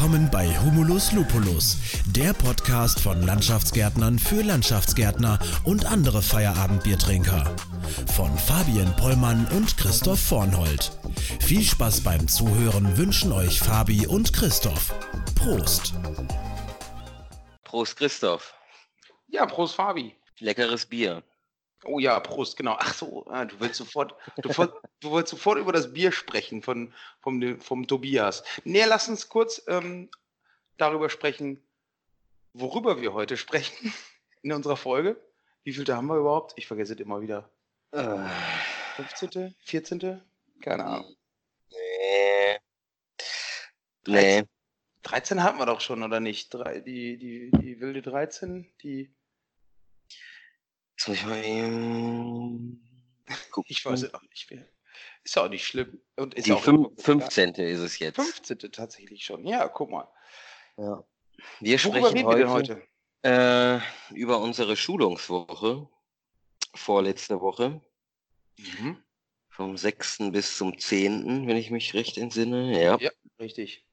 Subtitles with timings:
[0.00, 1.76] Willkommen bei Humulus Lupulus,
[2.06, 7.54] der Podcast von Landschaftsgärtnern für Landschaftsgärtner und andere Feierabendbiertrinker.
[8.16, 10.90] Von Fabian Pollmann und Christoph Vornhold.
[11.40, 14.94] Viel Spaß beim Zuhören wünschen euch Fabi und Christoph.
[15.34, 15.92] Prost!
[17.62, 18.54] Prost, Christoph.
[19.28, 20.16] Ja, Prost, Fabi.
[20.38, 21.22] Leckeres Bier.
[21.84, 22.76] Oh ja, Prost, genau.
[22.78, 24.48] Ach so, ah, du willst sofort, du,
[25.00, 28.42] du wolltest sofort über das Bier sprechen von, vom, vom Tobias.
[28.64, 30.10] Nee, lass uns kurz ähm,
[30.76, 31.62] darüber sprechen,
[32.52, 33.94] worüber wir heute sprechen
[34.42, 35.16] in unserer Folge.
[35.64, 36.52] Wie viel da haben wir überhaupt?
[36.56, 37.50] Ich vergesse es immer wieder.
[37.92, 38.18] Äh.
[38.96, 40.20] 15., 14.,
[40.60, 41.16] keine Ahnung.
[41.70, 42.58] Nee.
[44.06, 44.44] Nee.
[45.02, 46.52] 13 hatten wir doch schon, oder nicht?
[46.52, 49.10] Drei, die, die, die wilde 13, die
[51.06, 52.80] Muss ich mal eben
[53.50, 53.70] gucken.
[53.70, 54.66] Ich weiß es auch nicht mehr.
[55.24, 56.00] Ist auch nicht schlimm.
[56.16, 57.54] Und ist Die auch 15.
[57.54, 58.16] ist es jetzt.
[58.16, 58.58] 15.
[58.72, 59.46] tatsächlich schon.
[59.46, 60.08] Ja, guck mal.
[60.76, 61.04] Ja.
[61.60, 62.82] Wir Worüber sprechen heute, heute?
[63.22, 63.80] Äh,
[64.14, 65.88] über unsere Schulungswoche.
[66.74, 67.80] Vorletzte Woche.
[68.58, 69.02] Mhm.
[69.48, 70.30] Vom 6.
[70.30, 72.80] bis zum 10., wenn ich mich recht entsinne.
[72.80, 73.86] Ja, ja richtig.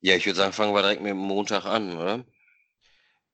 [0.00, 2.24] Ja, ich würde sagen, fangen wir direkt mit dem Montag an, oder?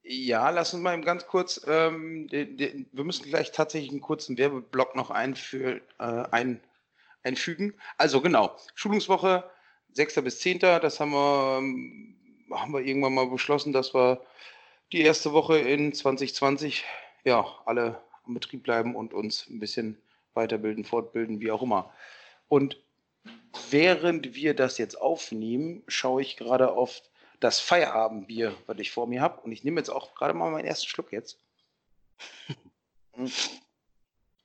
[0.06, 4.36] Ja, lass uns mal ganz kurz, ähm, de, de, wir müssen gleich tatsächlich einen kurzen
[4.36, 6.60] Werbeblock noch einfü äh, ein,
[7.22, 7.72] einfügen.
[7.96, 9.50] Also genau, Schulungswoche
[9.92, 10.16] 6.
[10.22, 10.58] bis 10.
[10.58, 12.16] Das haben wir, ähm,
[12.50, 14.20] haben wir irgendwann mal beschlossen, dass wir
[14.92, 16.84] die erste Woche in 2020
[17.24, 19.96] ja alle am Betrieb bleiben und uns ein bisschen
[20.34, 21.94] weiterbilden, fortbilden, wie auch immer.
[22.48, 22.78] Und
[23.70, 27.00] während wir das jetzt aufnehmen, schaue ich gerade auf
[27.40, 29.40] das Feierabendbier, was ich vor mir habe.
[29.40, 31.38] Und ich nehme jetzt auch gerade mal meinen ersten Schluck jetzt.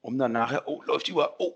[0.01, 1.55] um dann nachher, oh, läuft über, oh.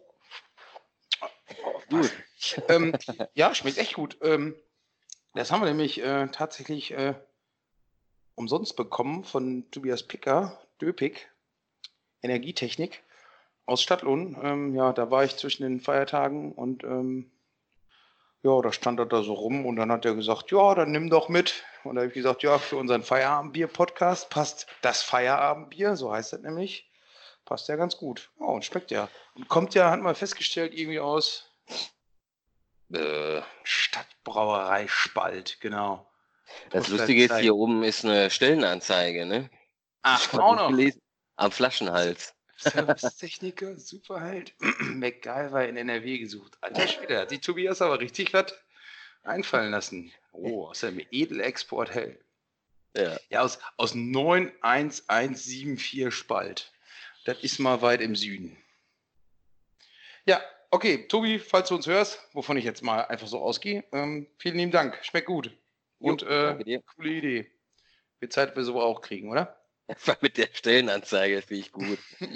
[1.89, 2.11] gut.
[2.69, 2.95] ähm,
[3.33, 4.17] ja, schmeckt echt gut.
[4.21, 4.55] Ähm,
[5.33, 7.15] das haben wir nämlich äh, tatsächlich äh,
[8.35, 11.31] umsonst bekommen von Tobias Picker, Döpik,
[12.21, 13.03] Energietechnik
[13.65, 14.37] aus Stadtlohn.
[14.41, 17.31] Ähm, ja, da war ich zwischen den Feiertagen und ähm,
[18.43, 21.09] ja, da stand er da so rum und dann hat er gesagt, ja, dann nimm
[21.09, 21.63] doch mit.
[21.83, 26.41] Und da habe ich gesagt, ja, für unseren Feierabendbier-Podcast passt das Feierabendbier, so heißt das
[26.41, 26.91] nämlich,
[27.45, 28.29] passt ja ganz gut.
[28.37, 29.07] Oh, und schmeckt ja.
[29.35, 31.49] Und kommt ja, hat man festgestellt, irgendwie aus
[32.93, 36.05] äh, Stadtbrauerei Spalt, genau.
[36.69, 39.49] Das Lustige ist, hier oben ist eine Stellenanzeige, ne?
[40.01, 40.69] Ach, auch noch.
[40.69, 41.01] Gelesen,
[41.37, 42.32] am Flaschenhals.
[42.57, 46.57] Servicetechniker, Superheld, MacGyver in NRW gesucht.
[46.61, 48.53] Alter Schwede, hat die Tobias aber richtig was
[49.23, 50.11] einfallen lassen.
[50.31, 52.19] Oh, aus dem Edelexport-Hell.
[52.95, 53.17] Ja.
[53.29, 56.71] ja, aus, aus 91174 Spalt.
[57.25, 58.55] Das ist mal weit im Süden.
[60.25, 64.27] Ja, okay, Tobi, falls du uns hörst, wovon ich jetzt mal einfach so ausgehe, ähm,
[64.37, 64.99] vielen lieben Dank.
[65.03, 65.51] Schmeckt gut.
[65.99, 67.51] Und jo, äh, coole Idee.
[68.19, 69.62] Wird Zeit, wir so auch kriegen, oder?
[69.87, 71.99] Einfach mit der Stellenanzeige finde ich gut.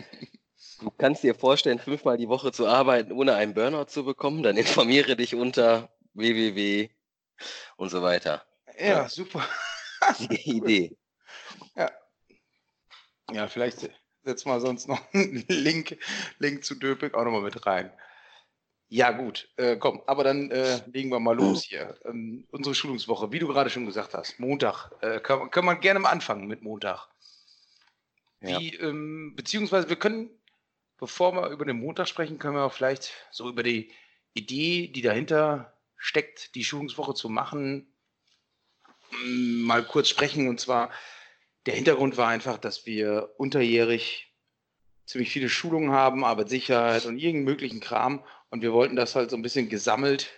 [0.79, 4.57] Du kannst dir vorstellen, fünfmal die Woche zu arbeiten, ohne einen Burnout zu bekommen, dann
[4.57, 6.89] informiere dich unter www
[7.77, 8.45] und so weiter.
[8.77, 9.09] Ja, ja.
[9.09, 9.47] super.
[10.19, 10.95] Die Idee.
[11.75, 11.91] Ja.
[13.31, 13.89] Ja, vielleicht
[14.23, 15.97] setzen wir sonst noch einen Link,
[16.37, 17.91] Link zu Döpik auch nochmal mit rein.
[18.89, 21.97] Ja, gut, äh, komm, aber dann äh, legen wir mal los hier.
[22.05, 24.91] Ähm, unsere Schulungswoche, wie du gerade schon gesagt hast, Montag.
[25.01, 27.09] Äh, können, können wir gerne mal anfangen mit Montag.
[28.39, 30.29] Wie, ähm, beziehungsweise wir können,
[30.97, 33.91] bevor wir über den Montag sprechen, können wir auch vielleicht so über die
[34.33, 37.91] Idee, die dahinter steckt, die Schulungswoche zu machen,
[39.23, 40.47] mal kurz sprechen.
[40.47, 40.91] Und zwar,
[41.65, 44.27] der Hintergrund war einfach, dass wir unterjährig
[45.05, 48.23] ziemlich viele Schulungen haben, Arbeitssicherheit und irgendeinen möglichen Kram.
[48.49, 50.29] Und wir wollten das halt so ein bisschen gesammelt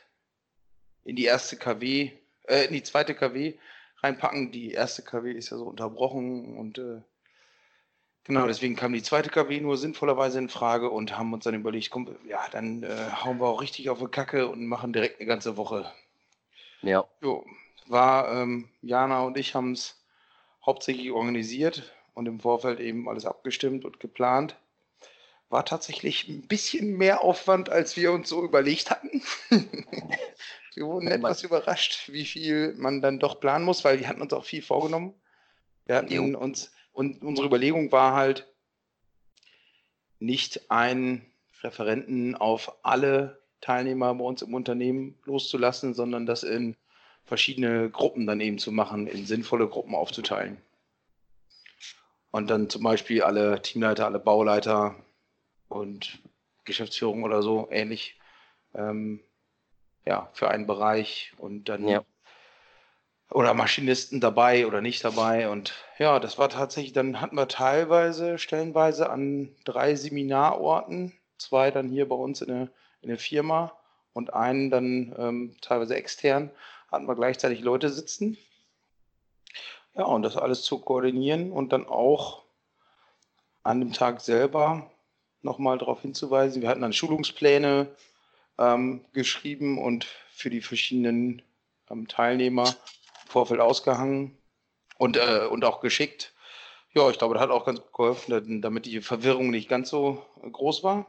[1.03, 2.11] in die erste KW,
[2.47, 3.55] äh, in die zweite KW
[3.97, 4.51] reinpacken.
[4.51, 7.01] Die erste KW ist ja so unterbrochen und äh,
[8.29, 11.89] Genau, deswegen kam die zweite KW nur sinnvollerweise in Frage und haben uns dann überlegt,
[11.89, 15.27] komm, ja, dann äh, hauen wir auch richtig auf die Kacke und machen direkt eine
[15.27, 15.91] ganze Woche.
[16.83, 17.05] Ja.
[17.21, 17.43] Jo,
[17.87, 19.99] war, ähm, Jana und ich haben es
[20.63, 24.55] hauptsächlich organisiert und im Vorfeld eben alles abgestimmt und geplant.
[25.49, 29.23] War tatsächlich ein bisschen mehr Aufwand, als wir uns so überlegt hatten.
[30.75, 34.33] wir wurden etwas überrascht, wie viel man dann doch planen muss, weil wir hatten uns
[34.33, 35.15] auch viel vorgenommen.
[35.87, 36.37] Wir hatten jo.
[36.37, 38.45] uns und unsere Überlegung war halt,
[40.19, 41.25] nicht einen
[41.61, 46.75] Referenten auf alle Teilnehmer bei uns im Unternehmen loszulassen, sondern das in
[47.23, 50.57] verschiedene Gruppen dann eben zu machen, in sinnvolle Gruppen aufzuteilen.
[52.31, 54.97] Und dann zum Beispiel alle Teamleiter, alle Bauleiter
[55.69, 56.19] und
[56.65, 58.19] Geschäftsführung oder so ähnlich
[58.75, 59.21] ähm,
[60.05, 62.03] ja, für einen Bereich und dann ja.
[63.31, 65.49] Oder Maschinisten dabei oder nicht dabei.
[65.49, 71.89] Und ja, das war tatsächlich, dann hatten wir teilweise, stellenweise an drei Seminarorten, zwei dann
[71.89, 72.69] hier bei uns in der,
[73.01, 73.71] in der Firma
[74.13, 76.49] und einen dann ähm, teilweise extern,
[76.91, 78.37] hatten wir gleichzeitig Leute sitzen.
[79.95, 82.43] Ja, und das alles zu koordinieren und dann auch
[83.63, 84.89] an dem Tag selber
[85.41, 86.61] nochmal darauf hinzuweisen.
[86.61, 87.87] Wir hatten dann Schulungspläne
[88.57, 91.41] ähm, geschrieben und für die verschiedenen
[91.89, 92.75] ähm, Teilnehmer
[93.29, 94.37] Vorfeld ausgehangen
[94.97, 96.33] und, äh, und auch geschickt.
[96.93, 100.83] Ja, ich glaube, das hat auch ganz geholfen, damit die Verwirrung nicht ganz so groß
[100.83, 101.05] war.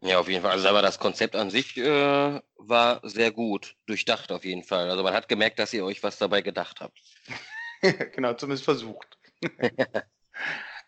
[0.00, 0.50] Ja, auf jeden Fall.
[0.50, 4.90] Also aber das Konzept an sich äh, war sehr gut, durchdacht auf jeden Fall.
[4.90, 7.00] Also man hat gemerkt, dass ihr euch was dabei gedacht habt.
[8.12, 9.16] genau, zumindest versucht.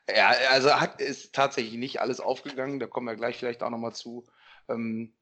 [0.08, 3.94] ja, also hat ist tatsächlich nicht alles aufgegangen, da kommen wir gleich vielleicht auch nochmal
[3.94, 4.26] zu.
[4.68, 5.14] Ähm,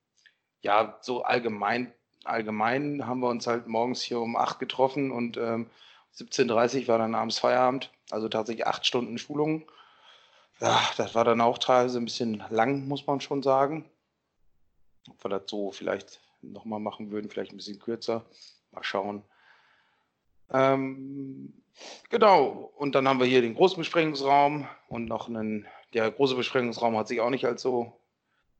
[0.62, 1.93] ja, so allgemein,
[2.24, 5.66] allgemein haben wir uns halt morgens hier um 8 getroffen und ähm,
[6.16, 9.70] 17.30 Uhr war dann abends Feierabend, also tatsächlich acht Stunden Schulung.
[10.60, 13.84] Ja, das war dann auch teilweise ein bisschen lang, muss man schon sagen.
[15.08, 18.25] Ob wir das so vielleicht nochmal machen würden, vielleicht ein bisschen kürzer.
[18.70, 19.22] Mal schauen.
[20.50, 21.52] Ähm,
[22.10, 26.96] genau, und dann haben wir hier den großen Besprechungsraum und noch einen, der große Besprechungsraum
[26.96, 27.98] hat sich auch nicht als so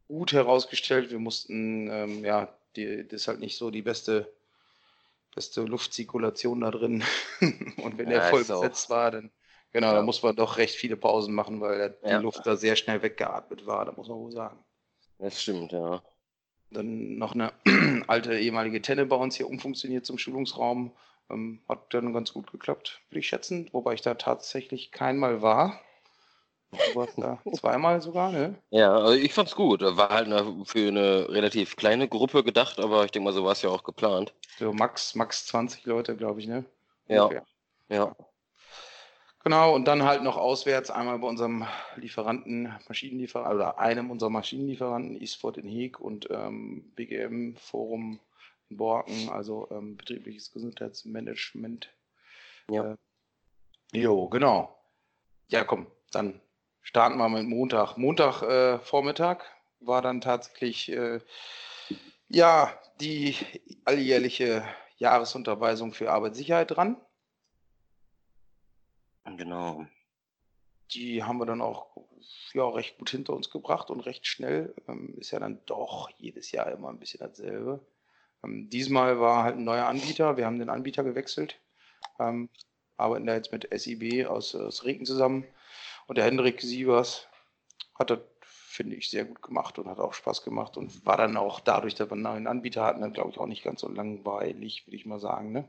[0.08, 1.11] gut herausgestellt.
[1.11, 4.33] Wir mussten, ähm, ja, die, das ist halt nicht so die beste,
[5.35, 7.05] beste Luftzirkulation da drin.
[7.77, 9.31] Und wenn ja, der voll besetzt war, dann,
[9.73, 9.95] genau, ja.
[9.95, 12.19] da muss man doch recht viele Pausen machen, weil der, ja.
[12.19, 14.59] die Luft da sehr schnell weggeatmet war, da muss man wohl sagen.
[15.19, 16.03] Das stimmt, ja.
[16.71, 17.53] Dann noch eine
[18.07, 20.93] alte ehemalige Tenne bei uns hier umfunktioniert zum Schulungsraum.
[21.31, 25.81] Ähm, hat dann ganz gut geklappt, würde ich schätzen, wobei ich da tatsächlich keinmal war.
[26.73, 28.57] Du warst da zweimal sogar, ne?
[28.71, 29.83] Ja, also ich fand's gut.
[29.83, 30.29] War halt
[30.67, 33.85] für eine relativ kleine Gruppe gedacht, aber ich denke mal, so war es ja auch
[33.85, 34.33] geplant.
[34.59, 36.65] So max, max 20 Leute, glaube ich, ne?
[37.09, 37.29] Ja.
[37.89, 38.17] Ja.
[39.45, 41.67] Genau, und dann halt noch auswärts einmal bei unserem
[41.97, 48.21] Lieferanten, Maschinenlieferanten, oder einem unserer Maschinenlieferanten, Eastford in Heek und ähm, BGM Forum
[48.71, 51.93] in Borken, also ähm, betriebliches Gesundheitsmanagement.
[52.71, 52.93] Ja.
[53.93, 54.79] Äh, jo, genau.
[55.49, 56.41] Ja, komm, dann
[56.82, 57.96] starten wir mit Montag.
[57.96, 59.44] Montag äh, Vormittag
[59.81, 61.20] war dann tatsächlich äh,
[62.29, 63.37] ja die
[63.84, 64.64] alljährliche
[64.99, 66.96] Jahresunterweisung für Arbeitssicherheit dran.
[69.25, 69.87] Genau.
[70.93, 71.96] Die haben wir dann auch
[72.52, 74.75] ja, recht gut hinter uns gebracht und recht schnell.
[74.88, 77.81] Ähm, ist ja dann doch jedes Jahr immer ein bisschen dasselbe.
[78.44, 80.37] Ähm, diesmal war halt ein neuer Anbieter.
[80.37, 81.58] Wir haben den Anbieter gewechselt.
[82.19, 82.49] Ähm,
[82.96, 85.44] arbeiten da jetzt mit SIB aus, aus Regen zusammen.
[86.07, 87.29] Und der Hendrik Sievers
[87.99, 91.37] hat das, finde ich, sehr gut gemacht und hat auch Spaß gemacht und war dann
[91.37, 93.89] auch dadurch, dass wir einen neuen Anbieter hatten, dann glaube ich auch nicht ganz so
[93.89, 95.53] langweilig, würde ich mal sagen.
[95.53, 95.69] Ne?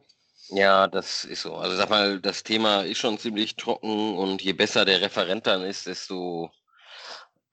[0.50, 1.56] Ja, das ist so.
[1.56, 5.64] Also sag mal, das Thema ist schon ziemlich trocken und je besser der Referent dann
[5.64, 6.52] ist, desto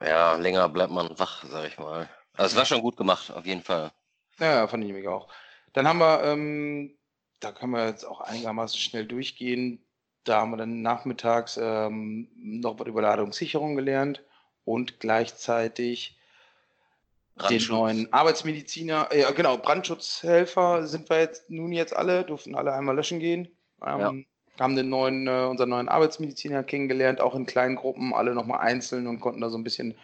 [0.02, 2.08] ja, länger bleibt man wach, sag ich mal.
[2.34, 3.92] Also es war schon gut gemacht, auf jeden Fall.
[4.38, 5.28] Ja, fand ich nämlich auch.
[5.72, 6.98] Dann haben wir, ähm,
[7.40, 9.84] da können wir jetzt auch einigermaßen schnell durchgehen,
[10.24, 14.22] da haben wir dann nachmittags ähm, noch was über Ladungssicherung gelernt
[14.64, 16.16] und gleichzeitig
[17.48, 22.72] den neuen Arbeitsmediziner, ja äh, genau, Brandschutzhelfer sind wir jetzt nun jetzt alle, durften alle
[22.72, 23.48] einmal löschen gehen.
[23.84, 24.14] Ähm, ja.
[24.62, 29.06] Haben den neuen, äh, unseren neuen Arbeitsmediziner kennengelernt, auch in kleinen Gruppen, alle nochmal einzeln
[29.06, 29.94] und konnten da so ein bisschen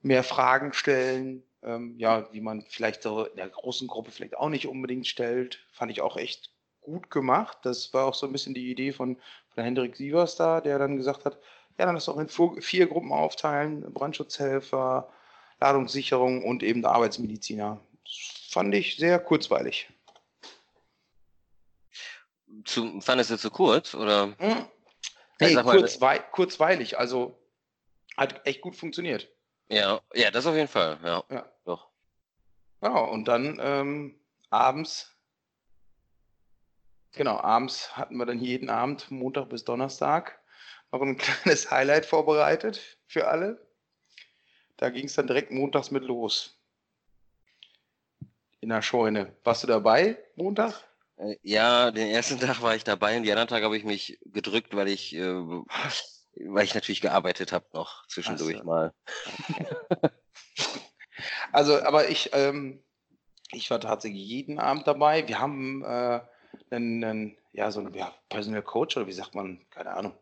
[0.00, 4.48] mehr Fragen stellen, ähm, ja, die man vielleicht so in der großen Gruppe vielleicht auch
[4.48, 5.58] nicht unbedingt stellt.
[5.72, 6.51] Fand ich auch echt
[6.82, 7.58] gut gemacht.
[7.62, 9.16] Das war auch so ein bisschen die Idee von,
[9.54, 11.38] von Hendrik Sievers da, der dann gesagt hat,
[11.78, 12.28] ja, dann lass doch in
[12.60, 15.10] vier Gruppen aufteilen, Brandschutzhelfer,
[15.60, 17.80] Ladungssicherung und eben der Arbeitsmediziner.
[18.04, 19.88] Das fand ich sehr kurzweilig.
[22.64, 23.94] Zu, fandest du zu kurz?
[23.94, 24.34] Oder?
[24.38, 24.66] Hm.
[25.40, 26.98] Nee, kurzwei kurzweilig.
[26.98, 27.38] Also
[28.16, 29.28] hat echt gut funktioniert.
[29.68, 30.98] Ja, ja, das auf jeden Fall.
[31.02, 31.50] Ja, ja.
[31.64, 31.88] doch.
[32.82, 34.20] Ja, und dann ähm,
[34.50, 35.11] abends
[37.12, 40.40] Genau, abends hatten wir dann jeden Abend, Montag bis Donnerstag,
[40.90, 43.66] noch ein kleines Highlight vorbereitet für alle.
[44.78, 46.58] Da ging es dann direkt montags mit los.
[48.60, 49.36] In der Scheune.
[49.44, 50.84] Warst du dabei, Montag?
[51.18, 54.18] Äh, ja, den ersten Tag war ich dabei und die anderen Tage habe ich mich
[54.24, 58.64] gedrückt, weil ich, äh, weil ich natürlich gearbeitet habe noch zwischendurch so.
[58.64, 58.94] mal.
[61.52, 62.82] also, aber ich, ähm,
[63.52, 65.28] ich war tatsächlich jeden Abend dabei.
[65.28, 66.20] Wir haben äh,
[66.70, 70.12] einen, einen ja, so ein ja, Personal Coach oder wie sagt man, keine Ahnung.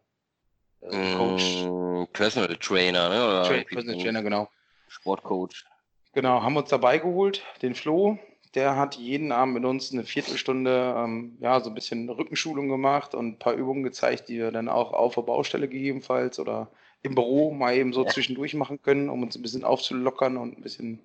[0.81, 1.65] Coach.
[1.65, 3.27] Mm, Personal Trainer, ne?
[3.27, 4.49] Oder Tra Personal Trainer, genau.
[4.89, 5.65] Sportcoach.
[6.13, 8.19] Genau, haben wir uns dabei geholt, den Flo,
[8.55, 13.15] der hat jeden Abend mit uns eine Viertelstunde, ähm, ja, so ein bisschen Rückenschulung gemacht
[13.15, 16.69] und ein paar Übungen gezeigt, die wir dann auch auf der Baustelle gegebenenfalls oder
[17.03, 18.11] im Büro mal eben so ja.
[18.11, 20.99] zwischendurch machen können, um uns ein bisschen aufzulockern und ein bisschen,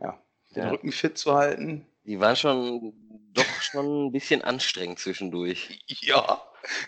[0.00, 0.18] ja,
[0.56, 0.70] den ja.
[0.70, 1.86] Rücken fit zu halten.
[2.04, 2.94] Die waren schon
[3.34, 5.78] doch schon ein bisschen anstrengend zwischendurch.
[5.86, 6.42] Ja,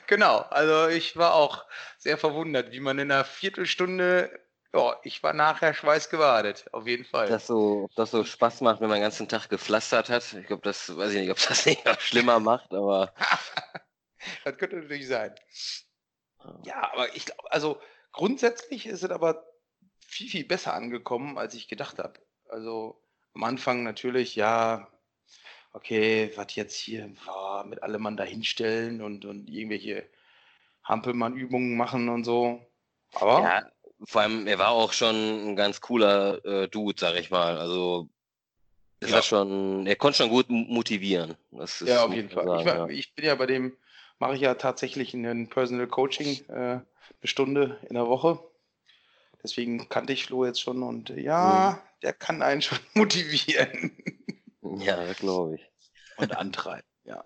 [0.06, 0.38] genau.
[0.50, 1.64] Also ich war auch
[1.98, 4.30] sehr verwundert, wie man in einer Viertelstunde
[4.74, 7.28] ja, ich war nachher schweißgebadet, auf jeden Fall.
[7.28, 10.32] Das so, das so Spaß macht, wenn man den ganzen Tag gepflastert hat.
[10.32, 13.14] Ich glaube, das weiß ich nicht, ob das nicht noch schlimmer macht, aber.
[14.44, 15.34] das könnte natürlich sein.
[16.64, 17.80] Ja, aber ich glaube, also
[18.12, 19.44] grundsätzlich ist es aber
[20.06, 22.18] viel, viel besser angekommen, als ich gedacht habe.
[22.48, 22.98] Also
[23.34, 24.88] am Anfang natürlich, ja,
[25.72, 30.04] okay, was jetzt hier war, mit allem Mann dahinstellen und, und irgendwelche
[30.84, 32.60] Hampelmann-Übungen machen und so.
[33.14, 33.72] Aber ja,
[34.04, 35.14] vor allem, er war auch schon
[35.50, 37.58] ein ganz cooler äh, Dude, sag ich mal.
[37.58, 38.08] Also
[39.00, 39.22] ist ja.
[39.22, 41.36] schon, er konnte schon gut motivieren.
[41.80, 42.44] ja, auf jeden Fall.
[42.44, 42.88] Sagen, ich, war, ja.
[42.88, 43.76] ich, bin ja bei dem,
[44.18, 46.84] mache ich ja tatsächlich ein Personal Coaching, äh, eine
[47.24, 48.38] Stunde in der Woche.
[49.42, 52.00] Deswegen kannte ich Flo jetzt schon und ja, mhm.
[52.02, 53.92] der kann einen schon motivieren.
[54.84, 55.70] Ja, glaube ich.
[56.16, 57.24] Und antreiben, ja.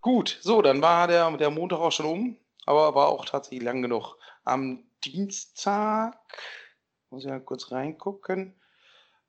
[0.00, 3.82] Gut, so, dann war der, der Montag auch schon um, aber war auch tatsächlich lang
[3.82, 4.16] genug.
[4.44, 6.18] Am Dienstag,
[7.10, 8.54] muss ich ja kurz reingucken.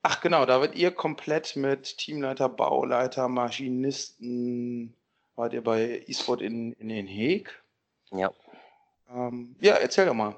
[0.04, 4.96] Ach genau, da wird ihr komplett mit Teamleiter, Bauleiter, Maschinisten,
[5.36, 7.64] wart ihr bei eSport in, in Den Haag?
[8.12, 8.32] Ja.
[9.10, 10.36] Ähm, ja, erzähl doch mal.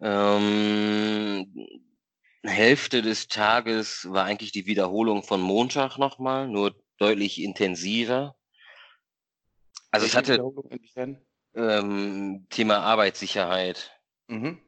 [0.00, 1.52] Ähm,
[2.44, 8.36] Hälfte des Tages war eigentlich die Wiederholung von Montag nochmal, nur deutlich intensiver.
[9.90, 10.42] Also es hatte
[11.54, 14.60] ähm, Thema Arbeitssicherheit mhm.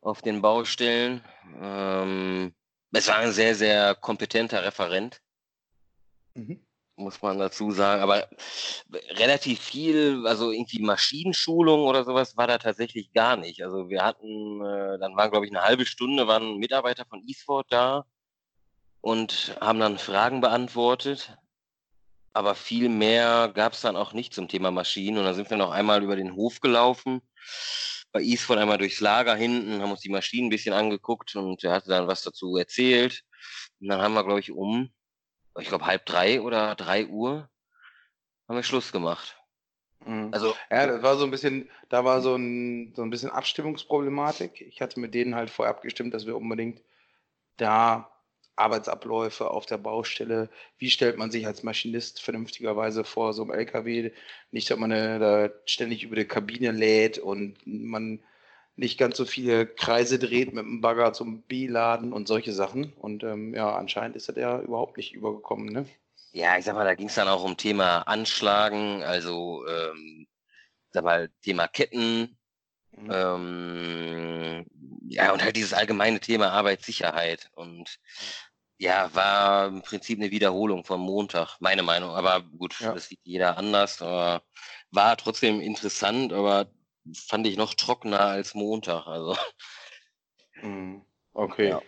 [0.00, 1.22] auf den Baustellen.
[1.60, 2.54] Ähm,
[2.90, 5.20] es war ein sehr, sehr kompetenter Referent,
[6.34, 6.64] mhm.
[7.02, 8.02] Muss man dazu sagen.
[8.02, 8.28] Aber
[9.10, 13.62] relativ viel, also irgendwie Maschinenschulung oder sowas war da tatsächlich gar nicht.
[13.62, 17.66] Also wir hatten, äh, dann waren, glaube ich, eine halbe Stunde, waren Mitarbeiter von eSport
[17.70, 18.04] da
[19.00, 21.36] und haben dann Fragen beantwortet.
[22.34, 25.18] Aber viel mehr gab es dann auch nicht zum Thema Maschinen.
[25.18, 27.20] Und dann sind wir noch einmal über den Hof gelaufen
[28.12, 31.72] bei Eastford einmal durchs Lager hinten, haben uns die Maschinen ein bisschen angeguckt und er
[31.72, 33.22] hatte dann was dazu erzählt.
[33.80, 34.92] Und dann haben wir, glaube ich, um,
[35.58, 37.48] ich glaube, halb drei oder drei Uhr
[38.48, 39.36] haben wir Schluss gemacht.
[40.06, 40.30] Mhm.
[40.32, 44.60] Also, ja, das war so ein bisschen, da war so ein, so ein bisschen Abstimmungsproblematik.
[44.60, 46.82] Ich hatte mit denen halt vorher abgestimmt, dass wir unbedingt
[47.56, 48.10] da
[48.56, 50.50] Arbeitsabläufe auf der Baustelle.
[50.78, 54.12] Wie stellt man sich als Maschinist vernünftigerweise vor so einem LKW?
[54.50, 58.22] Nicht, dass man eine, da ständig über die Kabine lädt und man
[58.76, 62.92] nicht ganz so viele Kreise dreht mit dem Bagger zum B-Laden und solche Sachen.
[62.94, 65.86] Und ähm, ja, anscheinend ist das ja überhaupt nicht übergekommen, ne?
[66.32, 70.26] Ja, ich sag mal, da ging es dann auch um Thema Anschlagen, also ähm,
[70.90, 72.38] sag mal, Thema Ketten,
[72.92, 73.10] mhm.
[73.12, 74.66] ähm,
[75.08, 77.50] ja, und halt dieses allgemeine Thema Arbeitssicherheit.
[77.54, 77.98] Und
[78.78, 82.10] ja, war im Prinzip eine Wiederholung vom Montag, meine Meinung.
[82.10, 82.94] Aber gut, ja.
[82.94, 84.00] das sieht jeder anders.
[84.00, 84.42] Aber
[84.90, 86.70] war trotzdem interessant, aber
[87.14, 89.06] fand ich noch trockener als Montag.
[89.06, 89.36] Also.
[90.62, 91.02] Mhm.
[91.34, 91.70] Okay.
[91.70, 91.82] Ja.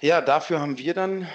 [0.00, 1.28] ja, dafür haben wir dann,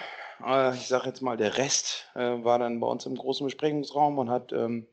[0.45, 4.17] äh, ich sage jetzt mal, der Rest äh, war dann bei uns im großen Besprechungsraum
[4.17, 4.87] und hat ähm,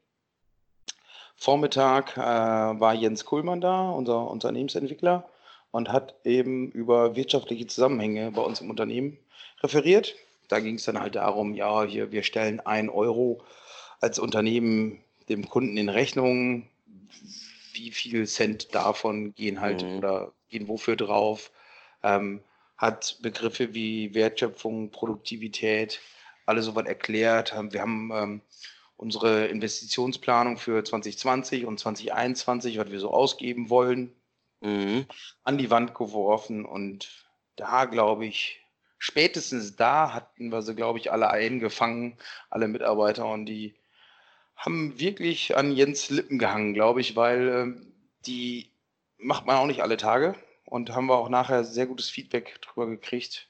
[1.37, 5.29] Vormittag äh, war Jens Kuhlmann da, unser Unternehmensentwickler
[5.71, 9.19] und hat eben über wirtschaftliche Zusammenhänge bei uns im Unternehmen
[9.63, 10.17] referiert.
[10.49, 13.41] Da ging es dann halt darum, ja, hier, wir stellen ein Euro
[14.01, 16.67] als Unternehmen dem Kunden in Rechnung.
[17.79, 19.99] Wie viel Cent davon gehen halt mhm.
[19.99, 21.53] oder gehen wofür drauf?
[22.03, 22.43] Ähm,
[22.77, 26.01] hat Begriffe wie Wertschöpfung, Produktivität,
[26.47, 27.55] alles so was erklärt.
[27.71, 28.41] Wir haben ähm,
[28.97, 34.13] unsere Investitionsplanung für 2020 und 2021, was wir so ausgeben wollen,
[34.61, 35.07] mhm.
[35.45, 36.65] an die Wand geworfen.
[36.65, 38.61] Und da glaube ich,
[38.99, 42.19] spätestens da hatten wir sie, glaube ich, alle eingefangen,
[42.51, 43.27] alle Mitarbeiter.
[43.27, 43.75] Und die
[44.59, 47.87] haben wirklich an Jens Lippen gehangen, glaube ich, weil äh,
[48.27, 48.71] die
[49.17, 50.35] macht man auch nicht alle Tage.
[50.65, 53.49] Und haben wir auch nachher sehr gutes Feedback drüber gekriegt.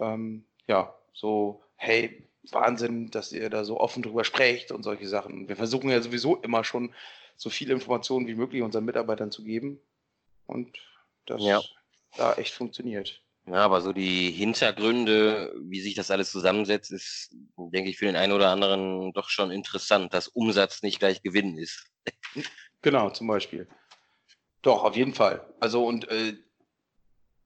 [0.00, 5.48] Ähm, ja, so, hey, Wahnsinn, dass ihr da so offen drüber sprecht und solche Sachen.
[5.48, 6.92] Wir versuchen ja sowieso immer schon
[7.36, 9.80] so viele Informationen wie möglich unseren Mitarbeitern zu geben.
[10.46, 10.76] Und
[11.26, 11.62] das ja.
[12.16, 13.22] da echt funktioniert.
[13.46, 18.16] Ja, aber so die Hintergründe, wie sich das alles zusammensetzt, ist, denke ich, für den
[18.16, 21.86] einen oder anderen doch schon interessant, dass Umsatz nicht gleich Gewinn ist.
[22.82, 23.66] Genau, zum Beispiel.
[24.60, 25.42] Doch, auf jeden Fall.
[25.58, 26.36] Also und äh,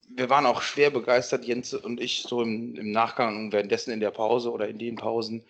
[0.08, 4.00] wir waren auch schwer begeistert, Jens und ich, so im, im Nachgang und währenddessen in
[4.00, 5.44] der Pause oder in den Pausen,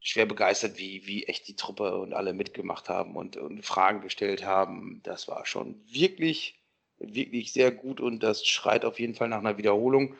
[0.00, 4.44] schwer begeistert, wie, wie echt die Truppe und alle mitgemacht haben und, und Fragen gestellt
[4.44, 5.00] haben.
[5.02, 6.59] Das war schon wirklich,
[7.00, 10.14] wirklich sehr gut und das schreit auf jeden Fall nach einer Wiederholung.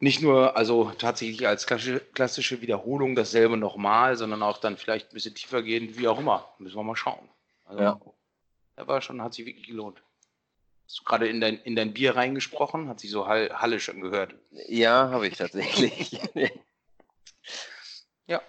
[0.00, 5.34] Nicht nur also tatsächlich als klassische Wiederholung dasselbe nochmal, sondern auch dann vielleicht ein bisschen
[5.34, 6.52] tiefer gehen, wie auch immer.
[6.58, 7.28] Müssen wir mal schauen.
[7.64, 8.00] Also, ja.
[8.76, 10.00] Das war schon, hat sich wirklich gelohnt.
[10.84, 12.88] Hast du gerade in dein, in dein Bier reingesprochen?
[12.88, 14.34] Hat sich so Hall, Hallisch angehört.
[14.68, 16.20] Ja, habe ich tatsächlich.
[18.26, 18.40] ja.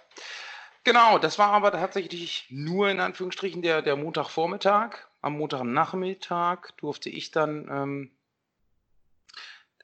[0.84, 5.09] Genau, das war aber tatsächlich nur in Anführungsstrichen der, der Montagvormittag.
[5.22, 8.10] Am Montagnachmittag durfte ich dann ähm,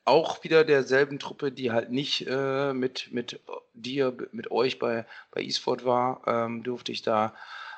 [0.05, 3.41] auch wieder derselben Truppe, die halt nicht äh, mit, mit
[3.75, 7.35] dir, mit euch bei, bei eSport war, ähm, durfte ich da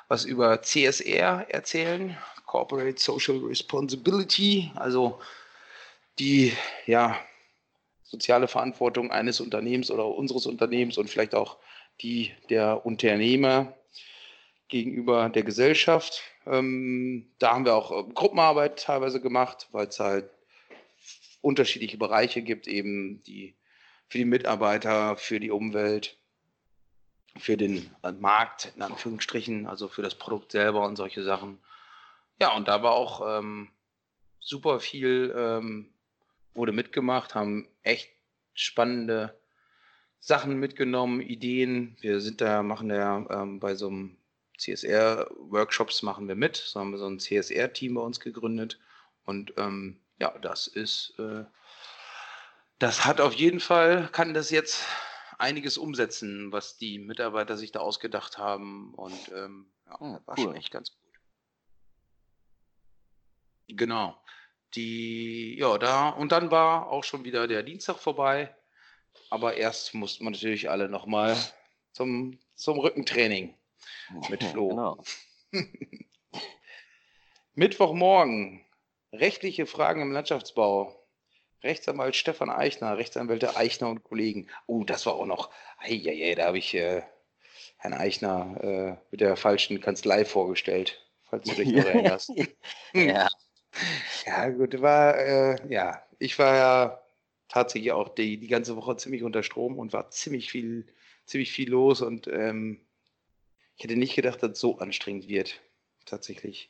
[0.07, 5.19] was über CSR erzählen, Corporate Social Responsibility, also
[6.17, 6.53] die
[6.85, 7.17] ja,
[8.03, 11.57] soziale Verantwortung eines Unternehmens oder unseres Unternehmens und vielleicht auch
[12.01, 13.73] die der Unternehmer
[14.67, 16.21] gegenüber der Gesellschaft.
[16.49, 20.29] Ähm, da haben wir auch äh, Gruppenarbeit teilweise gemacht, weil es halt
[21.41, 23.55] unterschiedliche Bereiche gibt, eben die
[24.07, 26.17] für die Mitarbeiter, für die Umwelt,
[27.37, 31.59] für den äh, Markt, in Anführungsstrichen, also für das Produkt selber und solche Sachen.
[32.41, 33.69] Ja, und da war auch ähm,
[34.39, 35.93] super viel, ähm,
[36.55, 38.09] wurde mitgemacht, haben echt
[38.53, 39.39] spannende
[40.19, 41.95] Sachen mitgenommen, Ideen.
[42.01, 44.18] Wir sind da, machen ja ähm, bei so einem
[44.59, 46.57] CSR-Workshops machen wir mit.
[46.57, 48.79] So haben wir so ein CSR-Team bei uns gegründet.
[49.25, 51.45] Und ähm, ja, das ist, äh,
[52.77, 54.85] das hat auf jeden Fall, kann das jetzt
[55.37, 58.93] einiges umsetzen, was die Mitarbeiter sich da ausgedacht haben.
[58.93, 60.43] Und ähm, ja, oh, war cool.
[60.43, 60.97] schon echt ganz gut.
[63.67, 64.21] Genau.
[64.75, 68.55] Die, ja, da, und dann war auch schon wieder der Dienstag vorbei.
[69.29, 71.37] Aber erst mussten wir natürlich alle nochmal
[71.91, 73.55] zum, zum Rückentraining
[74.29, 74.69] mit Flo.
[74.69, 75.03] Genau.
[77.55, 78.65] Mittwochmorgen.
[79.11, 80.95] Rechtliche Fragen im Landschaftsbau.
[81.63, 84.47] Rechtsanwalt Stefan Eichner, Rechtsanwälte Eichner und Kollegen.
[84.65, 85.49] Oh, das war auch noch.
[85.79, 87.01] Eieiei, da habe ich äh,
[87.77, 92.31] Herrn Eichner äh, mit der falschen Kanzlei vorgestellt, falls du dich noch erinnerst.
[92.93, 93.27] ja.
[94.25, 97.01] Ja, gut, war, äh, ja, ich war ja
[97.49, 100.87] tatsächlich auch die, die ganze Woche ziemlich unter Strom und war ziemlich viel,
[101.25, 102.81] ziemlich viel los und ähm,
[103.79, 105.61] ich hätte nicht gedacht, dass es so anstrengend wird.
[106.05, 106.69] Tatsächlich.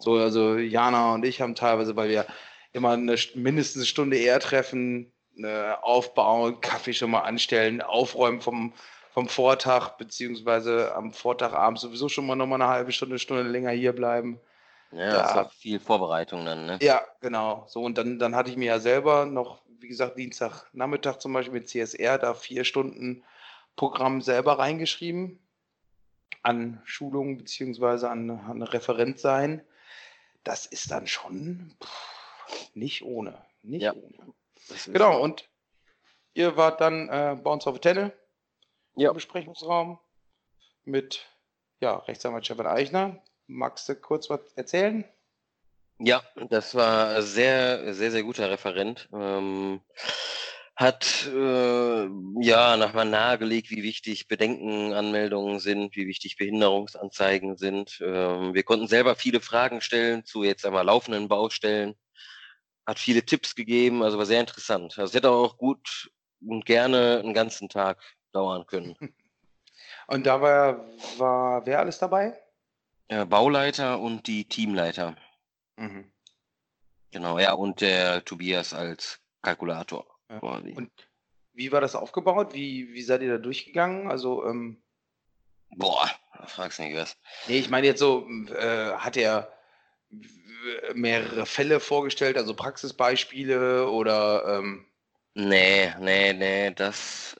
[0.00, 2.26] So, also Jana und ich haben teilweise, weil wir
[2.72, 8.72] immer eine, mindestens eine Stunde eher treffen, äh, aufbauen, Kaffee schon mal anstellen, aufräumen vom,
[9.12, 13.92] vom Vortag, beziehungsweise am Vortagabend sowieso schon mal nochmal eine halbe Stunde, Stunde länger hier
[13.92, 14.40] bleiben.
[14.90, 16.78] Ja, da, das war viel Vorbereitung dann, ne?
[16.82, 17.64] Ja, genau.
[17.68, 21.60] So, und dann, dann hatte ich mir ja selber noch, wie gesagt, Dienstagnachmittag zum Beispiel
[21.60, 23.22] mit CSR da vier Stunden
[23.76, 25.38] Programm selber reingeschrieben
[26.42, 29.64] an Schulungen beziehungsweise an, an Referent sein.
[30.44, 33.44] Das ist dann schon pff, nicht ohne.
[33.62, 33.92] Nicht ja.
[33.92, 34.34] ohne.
[34.86, 35.48] Genau, und
[36.34, 38.12] ihr wart dann äh, bei uns auf Tenne
[38.96, 39.10] ja.
[39.10, 39.98] im Besprechungsraum
[40.84, 41.26] mit
[41.80, 45.04] ja, Rechtsanwalt Stefan Eichner, Magst du kurz was erzählen?
[45.98, 49.08] Ja, das war sehr, sehr, sehr guter Referent.
[49.12, 49.80] Ähm,
[50.80, 52.08] hat äh,
[52.40, 58.00] ja nochmal nahegelegt, wie wichtig Bedenkenanmeldungen sind, wie wichtig Behinderungsanzeigen sind.
[58.02, 61.96] Ähm, wir konnten selber viele Fragen stellen zu jetzt einmal laufenden Baustellen.
[62.86, 64.98] Hat viele Tipps gegeben, also war sehr interessant.
[64.98, 68.96] Also es hätte auch gut und gerne einen ganzen Tag dauern können.
[70.06, 70.84] Und da war,
[71.18, 72.36] war wer alles dabei?
[73.08, 75.16] Äh, Bauleiter und die Teamleiter.
[75.76, 76.10] Mhm.
[77.12, 80.19] Genau, ja, und der Tobias als Kalkulator.
[80.30, 80.38] Ja.
[80.38, 80.90] Und
[81.52, 82.54] wie war das aufgebaut?
[82.54, 84.10] Wie, wie seid ihr da durchgegangen?
[84.10, 84.80] Also, ähm,
[85.76, 86.10] Boah,
[86.46, 87.16] fragst nicht was.
[87.46, 89.52] Nee, ich meine jetzt so, äh, hat er
[90.94, 94.86] mehrere Fälle vorgestellt, also Praxisbeispiele oder ähm,
[95.34, 97.36] Nee, nee, nee, das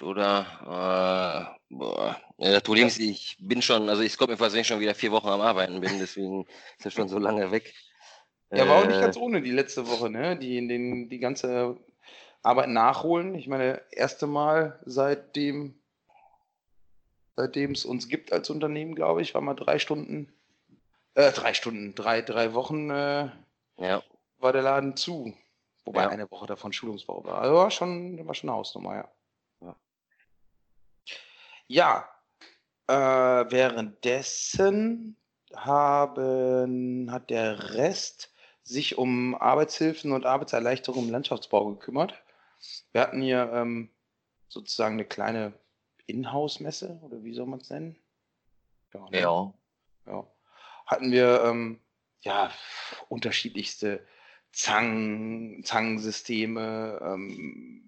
[0.00, 2.20] oder äh, boah.
[2.38, 4.94] Das Problem ist, ich bin schon, also ich komme mir vor, wenn ich schon wieder
[4.94, 6.44] vier Wochen am Arbeiten bin, deswegen
[6.78, 7.74] ist das schon so lange weg.
[8.50, 9.00] Ja, war auch nicht äh.
[9.00, 10.38] ganz ohne die letzte Woche, ne?
[10.38, 11.76] Die, den, die ganze
[12.42, 13.34] Arbeit nachholen.
[13.34, 15.78] Ich meine, erste Mal seitdem
[17.38, 20.32] seitdem es uns gibt als Unternehmen, glaube ich, war mal drei Stunden,
[21.14, 23.30] äh, drei Stunden, drei, drei Wochen äh,
[23.76, 24.02] ja.
[24.38, 25.32] war der Laden zu.
[25.84, 26.08] Wobei ja.
[26.08, 27.40] eine Woche davon Schulungswoche war.
[27.40, 29.08] Also war schon, war schon eine Hausnummer, ja.
[31.70, 32.08] Ja,
[32.88, 35.16] äh, währenddessen
[35.54, 38.32] haben, hat der Rest
[38.64, 42.14] sich um Arbeitshilfen und Arbeitserleichterung im Landschaftsbau gekümmert.
[42.92, 43.90] Wir hatten hier ähm,
[44.48, 45.52] sozusagen eine kleine
[46.06, 47.96] Inhouse-Messe oder wie soll man es nennen?
[48.94, 49.20] Ja, ne?
[49.20, 49.54] ja.
[50.06, 50.26] ja.
[50.86, 51.80] Hatten wir ähm,
[52.20, 52.50] ja
[53.08, 54.06] unterschiedlichste
[54.52, 57.84] Zangen, Zangensysteme, ähm,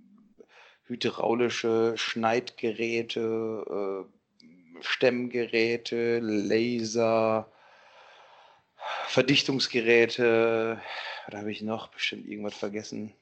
[0.84, 7.50] hydraulische Schneidgeräte, äh, Stemmgeräte, Laser,
[9.06, 10.80] Verdichtungsgeräte.
[11.28, 13.14] Da habe ich noch bestimmt irgendwas vergessen.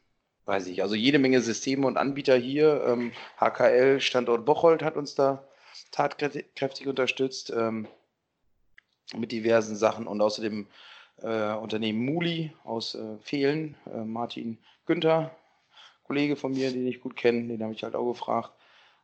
[0.49, 0.81] Weiß ich.
[0.81, 2.83] Also jede Menge Systeme und Anbieter hier.
[2.87, 5.45] Ähm, HKL Standort Bocholt hat uns da
[5.91, 7.87] tatkräftig unterstützt ähm,
[9.15, 10.67] mit diversen Sachen und außerdem
[11.21, 14.57] äh, Unternehmen Muli aus äh, Fehlen, äh, Martin
[14.87, 15.37] Günther,
[16.05, 18.53] Kollege von mir, den ich gut kenne, den habe ich halt auch gefragt.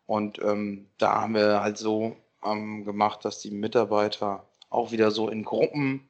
[0.07, 5.29] Und ähm, da haben wir halt so ähm, gemacht, dass die Mitarbeiter auch wieder so
[5.29, 6.09] in Gruppen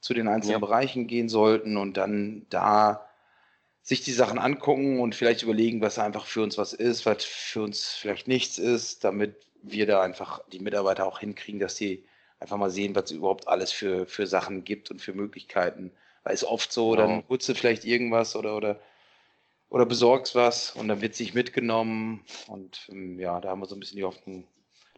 [0.00, 0.66] zu den einzelnen ja.
[0.66, 3.03] Bereichen gehen sollten und dann da
[3.84, 7.62] sich die Sachen angucken und vielleicht überlegen, was einfach für uns was ist, was für
[7.62, 12.06] uns vielleicht nichts ist, damit wir da einfach die Mitarbeiter auch hinkriegen, dass sie
[12.40, 15.92] einfach mal sehen, was es überhaupt alles für, für Sachen gibt und für Möglichkeiten.
[16.22, 17.02] Weil es oft so, genau.
[17.02, 18.80] dann holst du vielleicht irgendwas oder, oder,
[19.68, 22.24] oder besorgst was und dann wird sich mitgenommen.
[22.48, 24.46] Und ähm, ja, da haben wir so ein bisschen die Hoffnung,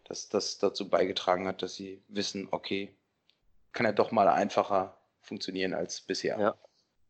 [0.04, 2.94] dass das dazu beigetragen hat, dass sie wissen, okay,
[3.72, 6.38] kann ja doch mal einfacher funktionieren als bisher.
[6.38, 6.54] Ja.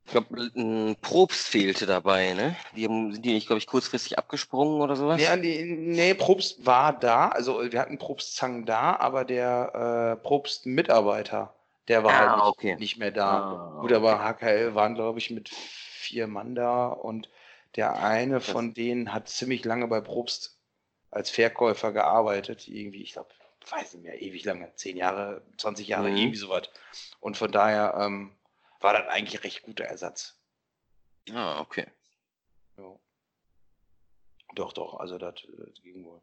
[0.06, 2.54] Ich glaube, ein Probst fehlte dabei, ne?
[2.76, 5.20] Die haben, sind die nicht, glaube ich, kurzfristig abgesprungen oder sowas?
[5.20, 7.28] Ja, die, nee, Probst war da.
[7.30, 11.52] Also wir hatten Probstzang da, aber der äh, Probst-Mitarbeiter,
[11.88, 12.76] der war ah, halt nicht, okay.
[12.76, 13.74] nicht, mehr da.
[13.76, 17.28] Ah, Gut, aber HKL waren, glaube ich, mit vier Mann da und
[17.74, 20.56] der eine von denen hat ziemlich lange bei Probst
[21.10, 22.68] als Verkäufer gearbeitet.
[22.68, 23.30] Irgendwie, ich glaube,
[23.70, 26.16] weiß nicht mehr, ewig lange, zehn Jahre, 20 Jahre, mhm.
[26.16, 26.70] irgendwie sowas.
[27.18, 28.30] Und von daher ähm,
[28.80, 30.38] war das eigentlich recht guter Ersatz.
[31.32, 31.86] Ah, okay.
[32.78, 32.94] Ja.
[34.54, 36.20] Doch, doch, also das, das ging wohl.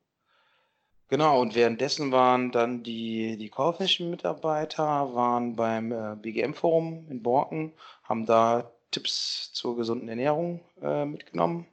[1.10, 7.74] Genau, und währenddessen waren dann die, die kaufmännischen Mitarbeiter waren beim äh, BGM-Forum in Borken,
[8.04, 11.68] haben da Tipps zur gesunden Ernährung äh, mitgenommen.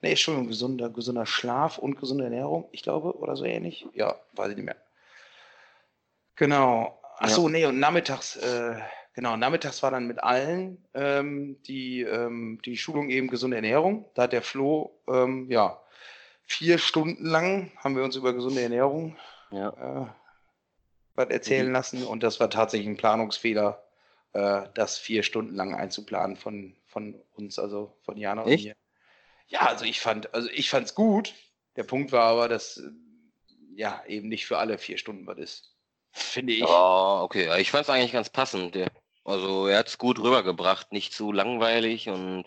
[0.00, 3.86] Ne, Entschuldigung, gesunder, gesunder Schlaf und gesunde Ernährung, ich glaube, oder so ähnlich.
[3.94, 4.76] Ja, weiß ich nicht mehr.
[6.34, 6.98] Genau.
[7.18, 7.52] Achso, ja.
[7.52, 8.80] nee, und nachmittags äh,
[9.14, 14.06] Genau, nachmittags war dann mit allen ähm, die, ähm, die Schulung eben gesunde Ernährung.
[14.14, 15.82] Da hat der Flo, ähm, ja,
[16.44, 19.16] vier Stunden lang haben wir uns über gesunde Ernährung
[19.50, 19.68] ja.
[19.68, 20.06] äh,
[21.14, 21.72] was erzählen mhm.
[21.72, 22.04] lassen.
[22.04, 23.84] Und das war tatsächlich ein Planungsfehler,
[24.32, 28.64] äh, das vier Stunden lang einzuplanen von, von uns, also von Jana Echt?
[28.64, 28.76] und mir.
[29.48, 31.34] Ja, also ich fand, also ich fand's gut.
[31.76, 32.82] Der Punkt war aber, dass
[33.74, 35.76] ja eben nicht für alle vier Stunden was ist.
[36.12, 36.64] Finde ich.
[36.64, 37.60] Oh, okay.
[37.60, 38.74] Ich fand es eigentlich ganz passend.
[38.74, 38.90] Der
[39.24, 42.44] also er hat es gut rübergebracht, nicht zu langweilig und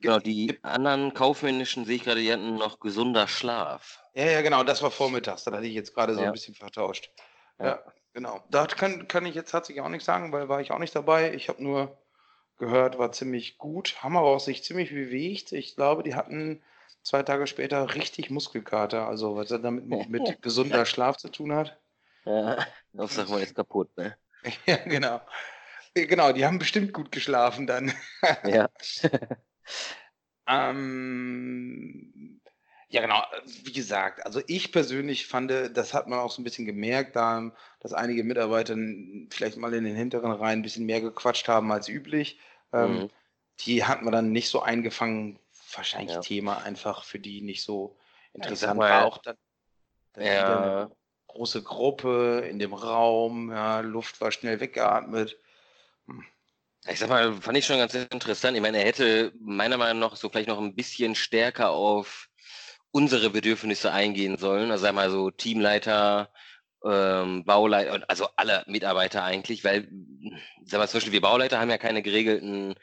[0.00, 4.02] genau, die anderen kaufmännischen sehe ich gerade, die hatten noch gesunder Schlaf.
[4.14, 6.26] Ja, ja, genau, das war vormittags, da hatte ich jetzt gerade so ja.
[6.26, 7.10] ein bisschen vertauscht.
[7.58, 8.42] Ja, ja genau.
[8.50, 11.34] Da kann, kann ich jetzt tatsächlich auch nichts sagen, weil war ich auch nicht dabei.
[11.34, 11.98] Ich habe nur
[12.58, 15.52] gehört, war ziemlich gut, haben aber auch sich ziemlich bewegt.
[15.52, 16.62] Ich glaube, die hatten
[17.02, 20.02] zwei Tage später richtig Muskelkater, also was er damit mit
[20.42, 21.78] gesunder Schlaf zu tun hat.
[22.26, 22.66] Ja,
[22.98, 24.16] Hauptsache man ist kaputt, ne?
[24.66, 25.20] Ja, genau.
[25.94, 27.92] Genau, die haben bestimmt gut geschlafen dann.
[28.44, 28.68] Ja.
[30.48, 32.40] ähm,
[32.88, 33.22] ja, genau.
[33.64, 37.50] Wie gesagt, also ich persönlich fand, das hat man auch so ein bisschen gemerkt, da,
[37.80, 38.76] dass einige Mitarbeiter
[39.30, 42.38] vielleicht mal in den hinteren Reihen ein bisschen mehr gequatscht haben als üblich.
[42.72, 43.10] Ähm, mhm.
[43.60, 45.38] Die hat man dann nicht so eingefangen.
[45.74, 46.20] Wahrscheinlich ja.
[46.20, 47.96] Thema einfach für die nicht so
[48.32, 49.04] interessant war.
[49.04, 49.36] Auch dann,
[50.12, 50.90] dann ja
[51.36, 55.38] große Gruppe in dem Raum, ja, Luft war schnell weggeatmet.
[56.06, 56.24] Hm.
[56.88, 58.56] Ich sag mal, fand ich schon ganz interessant.
[58.56, 62.28] Ich meine, er hätte meiner Meinung nach so vielleicht noch ein bisschen stärker auf
[62.90, 64.70] unsere Bedürfnisse eingehen sollen.
[64.70, 66.30] Also einmal so Teamleiter,
[66.84, 69.88] ähm, Bauleiter, also alle Mitarbeiter eigentlich, weil,
[70.64, 72.76] sag mal, zum Beispiel wir Bauleiter haben ja keine geregelten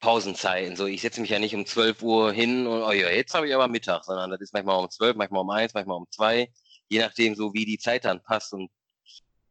[0.00, 0.76] Pausenzeiten.
[0.76, 3.48] So, ich setze mich ja nicht um 12 Uhr hin und oh ja, jetzt habe
[3.48, 6.50] ich aber Mittag, sondern das ist manchmal um 12, manchmal um 1, manchmal um 2
[6.88, 8.70] je nachdem so, wie die Zeit dann passt und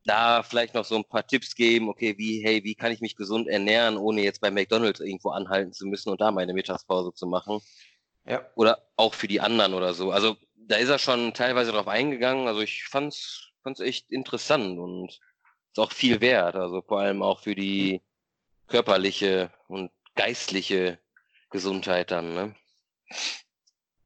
[0.08, 3.16] da vielleicht noch so ein paar Tipps geben, okay, wie, hey, wie kann ich mich
[3.16, 7.28] gesund ernähren, ohne jetzt bei McDonalds irgendwo anhalten zu müssen und da meine Mittagspause zu
[7.28, 7.60] machen.
[8.26, 8.46] Ja.
[8.56, 10.12] Oder auch für die anderen oder so.
[10.12, 12.48] Also da ist er schon teilweise drauf eingegangen.
[12.48, 16.56] Also ich fand's, fand's echt interessant und ist auch viel wert.
[16.56, 18.02] Also vor allem auch für die
[18.68, 21.00] körperliche und geistliche
[21.50, 22.56] Gesundheit dann, ne?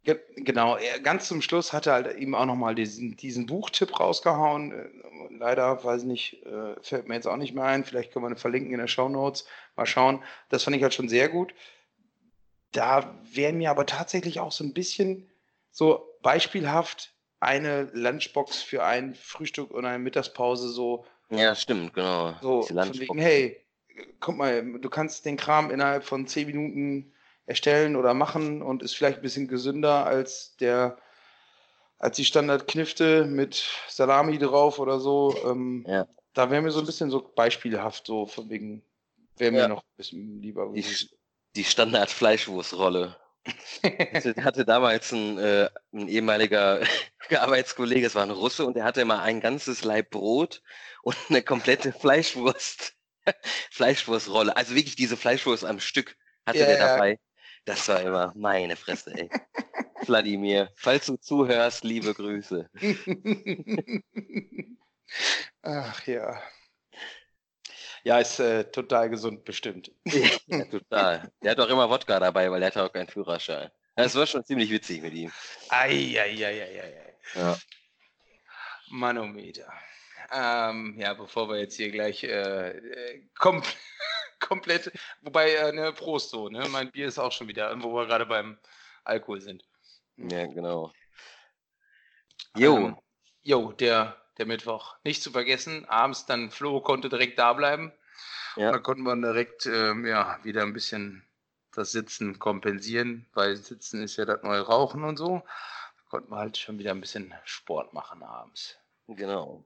[0.03, 4.71] Genau, ganz zum Schluss hat er halt eben auch nochmal diesen, diesen Buchtipp rausgehauen.
[4.71, 4.89] Äh,
[5.37, 7.83] leider, weiß ich nicht, äh, fällt mir jetzt auch nicht mehr ein.
[7.83, 9.45] Vielleicht können wir ihn verlinken in der Show Notes.
[9.75, 10.23] Mal schauen.
[10.49, 11.53] Das fand ich halt schon sehr gut.
[12.71, 15.29] Da wäre mir aber tatsächlich auch so ein bisschen
[15.69, 21.05] so beispielhaft eine Lunchbox für ein Frühstück und eine Mittagspause so.
[21.29, 22.35] Ja, stimmt, genau.
[22.41, 23.61] So, von wegen, hey,
[24.19, 27.13] guck mal, du kannst den Kram innerhalb von zehn Minuten
[27.51, 30.97] erstellen oder machen und ist vielleicht ein bisschen gesünder als der
[31.99, 35.35] als die Standardknifte mit Salami drauf oder so.
[35.45, 36.07] Ähm, ja.
[36.33, 38.83] Da wäre mir so ein bisschen so beispielhaft, so von wegen,
[39.37, 39.67] wäre mir ja.
[39.67, 40.71] noch ein bisschen lieber.
[40.73, 40.83] Die,
[41.55, 43.17] die Standard-Fleischwurstrolle.
[44.13, 46.81] hatte, hatte damals ein, äh, ein ehemaliger
[47.29, 50.63] Arbeitskollege, es war ein Russe, und der hatte immer ein ganzes Leib Brot
[51.03, 52.95] und eine komplette Fleischwurst.
[53.69, 54.55] Fleischwurstrolle.
[54.57, 57.19] Also wirklich diese Fleischwurst am Stück hatte ja, der dabei.
[57.65, 59.29] Das war immer meine Fresse, ey.
[60.07, 62.69] Wladimir, falls du zuhörst, liebe Grüße.
[65.61, 66.41] Ach ja.
[68.03, 69.91] Ja, ist äh, total gesund bestimmt.
[70.05, 71.31] ja, total.
[71.43, 73.69] Der hat auch immer Wodka dabei, weil er hat auch keinen Führerschein.
[73.95, 75.31] Das war schon ziemlich witzig mit ihm.
[75.69, 77.15] Eieieiei.
[77.35, 77.57] Ja.
[78.89, 79.71] Manometer.
[80.31, 83.61] Ähm, ja, bevor wir jetzt hier gleich äh, äh kom
[84.41, 86.67] komplett, wobei, äh, ne, Prost so, ne?
[86.69, 88.57] Mein Bier ist auch schon wieder, wo wir gerade beim
[89.03, 89.63] Alkohol sind.
[90.17, 90.91] Ja, genau.
[92.55, 92.77] Jo.
[92.77, 92.97] Ähm,
[93.43, 94.97] jo, der, der Mittwoch.
[95.03, 97.93] Nicht zu vergessen, abends dann Flo konnte direkt da bleiben.
[98.55, 98.71] Ja.
[98.71, 101.25] Da konnten wir direkt ähm, ja, wieder ein bisschen
[101.73, 105.39] das Sitzen kompensieren, weil Sitzen ist ja das neue Rauchen und so.
[105.39, 108.77] Da konnten wir halt schon wieder ein bisschen Sport machen abends.
[109.07, 109.63] Genau.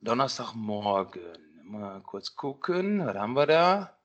[0.00, 1.45] Donnerstagmorgen.
[1.68, 3.04] Mal kurz gucken.
[3.04, 3.98] Was haben wir da?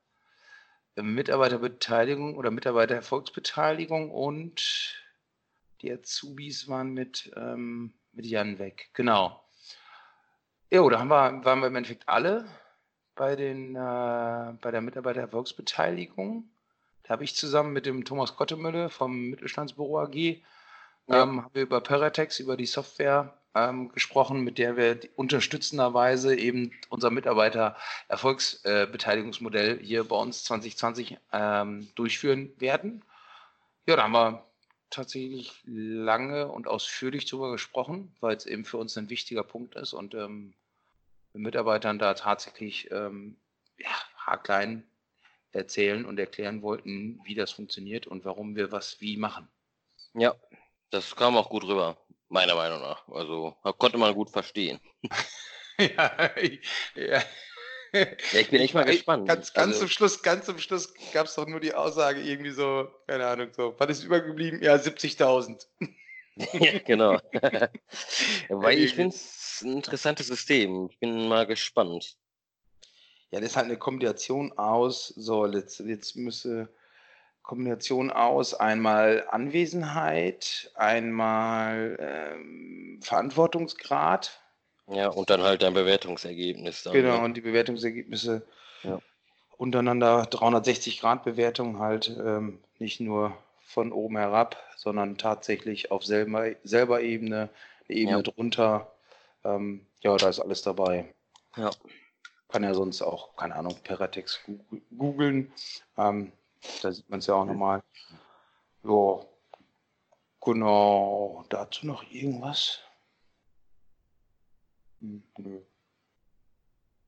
[0.95, 4.99] Mitarbeiterbeteiligung oder Mitarbeitererfolgsbeteiligung und
[5.81, 8.89] die Azubis waren mit, ähm, mit Jan weg.
[8.93, 9.45] Genau.
[10.71, 12.47] Jo, da haben wir, waren wir im Endeffekt alle
[13.13, 16.49] bei, den, äh, bei der Mitarbeitererfolgsbeteiligung.
[17.03, 20.41] Da habe ich zusammen mit dem Thomas Kottemülle vom Mittelstandsbüro AG ja.
[21.09, 26.71] ähm, haben wir über Paratex, über die Software ähm, gesprochen, mit der wir unterstützenderweise eben
[26.89, 33.03] unser Mitarbeiter-Erfolgsbeteiligungsmodell äh, hier bei uns 2020 ähm, durchführen werden.
[33.85, 34.45] Ja, da haben wir
[34.89, 39.93] tatsächlich lange und ausführlich darüber gesprochen, weil es eben für uns ein wichtiger Punkt ist
[39.93, 40.53] und ähm,
[41.33, 43.37] Mitarbeitern da tatsächlich ähm,
[43.77, 44.83] ja, haarklein
[45.53, 49.47] erzählen und erklären wollten, wie das funktioniert und warum wir was wie machen.
[50.13, 50.35] Ja,
[50.89, 51.97] das kam auch gut rüber.
[52.31, 53.05] Meiner Meinung nach.
[53.09, 54.79] Also konnte man gut verstehen.
[55.77, 56.31] ja,
[56.95, 57.21] ja.
[57.93, 59.27] Ja, ich bin echt mal gespannt.
[59.27, 62.51] Ganz, ganz also, zum Schluss, ganz zum Schluss gab es doch nur die Aussage, irgendwie
[62.51, 64.63] so, keine Ahnung, so, was ist übergeblieben?
[64.63, 65.67] Ja, 70.000.
[66.37, 67.19] ja, genau.
[68.47, 70.87] Weil ich finde es ein interessantes System.
[70.89, 72.15] Ich bin mal gespannt.
[73.31, 76.73] Ja, das ist halt eine Kombination aus, so, jetzt, jetzt müsse
[77.43, 84.41] Kombination aus einmal Anwesenheit, einmal ähm, Verantwortungsgrad.
[84.87, 86.83] Ja, und dann halt dein Bewertungsergebnis.
[86.83, 87.23] Dann, genau, ne?
[87.23, 88.45] und die Bewertungsergebnisse
[88.83, 88.99] ja.
[89.57, 96.45] untereinander 360 Grad Bewertung halt ähm, nicht nur von oben herab, sondern tatsächlich auf selber,
[96.63, 97.49] selber Ebene,
[97.87, 98.21] eine Ebene ja.
[98.23, 98.91] drunter.
[99.43, 101.13] Ähm, ja, da ist alles dabei.
[101.55, 101.69] Ja.
[102.49, 104.41] Kann ja sonst auch, keine Ahnung, Peratex
[104.97, 105.53] googeln.
[105.97, 106.33] Ähm,
[106.81, 107.83] da sieht man es ja auch nochmal.
[108.83, 109.19] Ja,
[110.41, 111.45] genau.
[111.49, 112.79] Dazu noch irgendwas?
[114.99, 115.61] Hm, nö.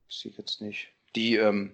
[0.08, 0.88] Sehe ich jetzt nicht.
[1.16, 1.72] Die, ähm,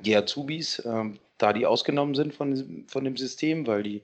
[0.00, 4.02] die Azubis, ähm, da die ausgenommen sind von, von dem System, weil die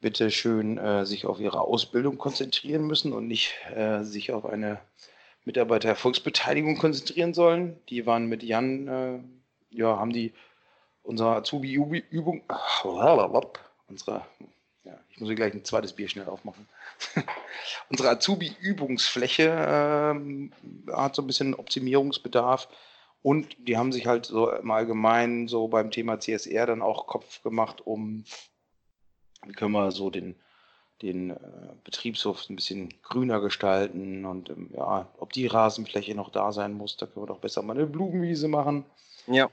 [0.00, 4.80] bitte schön äh, sich auf ihre Ausbildung konzentrieren müssen und nicht äh, sich auf eine
[5.44, 7.78] Mitarbeitererfolgsbeteiligung konzentrieren sollen.
[7.88, 9.20] Die waren mit Jan, äh,
[9.70, 10.34] ja, haben die
[11.04, 12.42] unsere Azubi-Übung,
[13.88, 14.22] unsere,
[14.84, 16.66] ja, ich muss hier gleich ein zweites Bier schnell aufmachen.
[17.90, 20.52] unsere Azubi-Übungsfläche ähm,
[20.92, 22.68] hat so ein bisschen Optimierungsbedarf
[23.22, 27.42] und die haben sich halt so im Allgemeinen so beim Thema CSR dann auch Kopf
[27.42, 28.24] gemacht, um
[29.46, 30.36] wie können wir so den,
[31.02, 31.38] den äh,
[31.84, 36.96] Betriebshof ein bisschen grüner gestalten und ähm, ja, ob die Rasenfläche noch da sein muss,
[36.96, 38.86] da können wir doch besser mal eine Blumenwiese machen.
[39.26, 39.50] Ja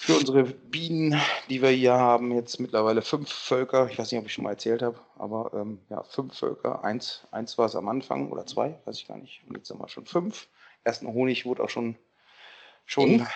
[0.00, 3.88] für unsere Bienen, die wir hier haben, jetzt mittlerweile fünf Völker.
[3.90, 6.84] Ich weiß nicht, ob ich schon mal erzählt habe, aber ähm, ja, fünf Völker.
[6.84, 9.42] Eins, eins war es am Anfang oder zwei, weiß ich gar nicht.
[9.48, 10.46] Und jetzt haben wir schon fünf.
[10.84, 11.96] Ersten Honig wurde auch schon,
[12.86, 13.26] schon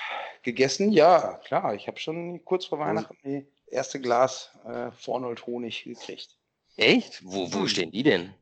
[0.44, 0.92] gegessen.
[0.92, 1.74] Ja, klar.
[1.74, 3.18] Ich habe schon kurz vor Weihnachten.
[3.24, 6.38] Nee, erste Glas äh, Vornold Honig gekriegt.
[6.76, 7.22] Echt?
[7.24, 7.68] Wo, wo hm.
[7.68, 8.34] stehen die denn?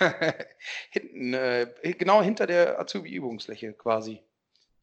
[0.90, 4.24] Hinten, äh, genau hinter der Azubi-Übungsfläche quasi.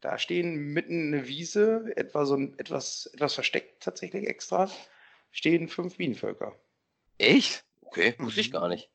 [0.00, 4.70] Da stehen mitten eine Wiese, etwa so ein, etwas, etwas versteckt tatsächlich extra,
[5.32, 6.54] stehen fünf Bienenvölker.
[7.18, 7.64] Echt?
[7.82, 8.52] Okay, wusste ich mhm.
[8.52, 8.90] gar nicht.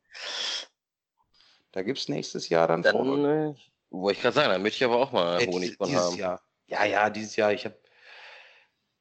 [1.71, 3.57] Da gibt es nächstes Jahr dann, dann Vornold.
[3.57, 6.17] Äh, wollte ich gerade sagen, da möchte ich aber auch mal Honig von haben.
[6.17, 6.41] Jahr.
[6.67, 7.51] Ja, ja, dieses Jahr.
[7.51, 7.77] Ich habe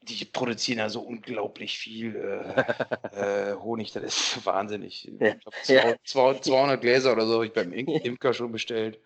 [0.03, 5.09] die produzieren ja so unglaublich viel äh, äh, Honig, das ist wahnsinnig.
[5.09, 9.01] Ich habe 200 Gläser oder so habe ich beim Imker schon bestellt.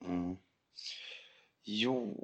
[0.00, 0.38] Mhm.
[1.62, 2.16] Jo,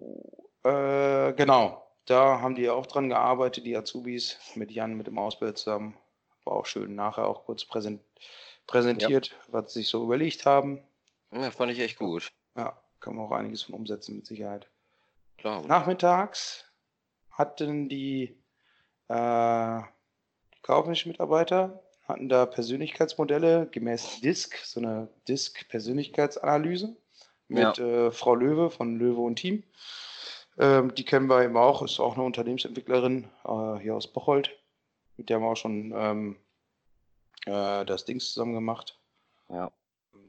[0.62, 5.58] äh, genau, da haben die auch dran gearbeitet, die Azubis, mit Jan, mit dem Ausbild
[5.58, 5.96] zusammen.
[6.44, 8.02] War auch schön nachher auch kurz präsent,
[8.66, 9.36] präsentiert, ja.
[9.48, 10.82] was sie sich so überlegt haben.
[11.30, 12.32] Ja, fand ich echt gut.
[12.56, 14.68] Ja, kann man auch einiges von umsetzen mit Sicherheit.
[15.38, 15.66] Klar.
[15.66, 16.64] Nachmittags
[17.30, 18.36] hatten die,
[19.08, 19.80] äh,
[20.54, 26.96] die kaufmännischen Mitarbeiter hatten da Persönlichkeitsmodelle gemäß DISC, so eine DISC-Persönlichkeitsanalyse
[27.48, 28.06] mit ja.
[28.06, 29.62] äh, Frau Löwe von Löwe und Team.
[30.58, 34.50] Ähm, die kennen wir eben auch, ist auch eine Unternehmensentwicklerin äh, hier aus Bocholt.
[35.16, 36.36] Mit der haben wir auch schon ähm,
[37.46, 38.98] äh, das Dings zusammen gemacht.
[39.48, 39.70] Ja.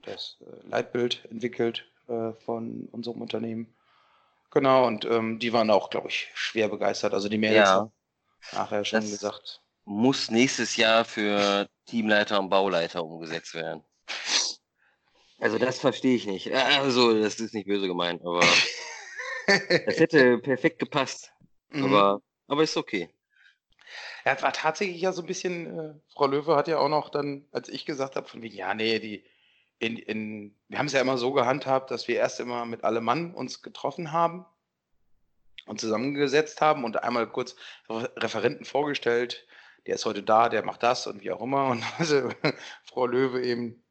[0.04, 3.74] Das äh, Leitbild entwickelt äh, von unserem Unternehmen.
[4.52, 7.14] Genau, und ähm, die waren auch, glaube ich, schwer begeistert.
[7.14, 7.76] Also die Mädels ja.
[7.76, 7.92] haben
[8.54, 9.62] nachher schon das gesagt.
[9.84, 13.84] Muss nächstes Jahr für Teamleiter und Bauleiter umgesetzt werden.
[15.40, 16.54] Also das verstehe ich nicht.
[16.54, 18.40] Also, das ist nicht böse gemeint, aber
[19.86, 21.32] das hätte perfekt gepasst.
[21.70, 21.86] Mhm.
[21.86, 23.10] Aber, aber ist okay.
[24.24, 27.46] Er war tatsächlich ja so ein bisschen, äh, Frau Löwe hat ja auch noch dann,
[27.52, 29.24] als ich gesagt habe, von wegen, ja, nee, die,
[29.78, 33.04] in, in, wir haben es ja immer so gehandhabt, dass wir erst immer mit allem
[33.04, 34.46] Mann uns getroffen haben
[35.68, 37.56] und zusammengesetzt haben und einmal kurz
[37.90, 39.46] Referenten vorgestellt.
[39.86, 41.68] Der ist heute da, der macht das und wie auch immer.
[41.68, 42.30] Und also
[42.84, 43.84] Frau Löwe eben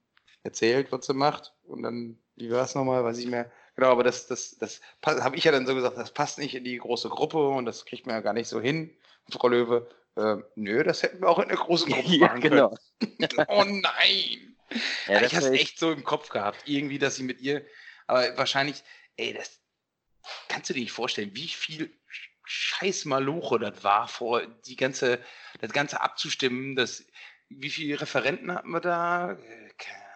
[0.44, 1.52] erzählt, was sie macht.
[1.64, 3.50] Und dann, wie war es nochmal, weiß ich mehr.
[3.74, 6.62] Genau, aber das, das, das habe ich ja dann so gesagt, das passt nicht in
[6.62, 8.96] die große Gruppe und das kriegt man ja gar nicht so hin.
[9.26, 12.40] Und Frau Löwe, äh, nö, das hätten wir auch in der großen Gruppe ja, machen
[12.40, 12.76] genau.
[13.00, 13.46] können.
[13.48, 14.56] oh nein!
[15.06, 17.64] Ja, ich habe es echt so im Kopf gehabt, irgendwie, dass sie mit ihr,
[18.06, 18.82] aber wahrscheinlich,
[19.16, 19.60] ey, das
[20.48, 21.92] kannst du dir nicht vorstellen, wie viel
[22.44, 25.20] scheiß Maloche das war, vor die ganze,
[25.60, 27.04] das Ganze abzustimmen, das,
[27.48, 29.38] wie viele Referenten hatten wir da?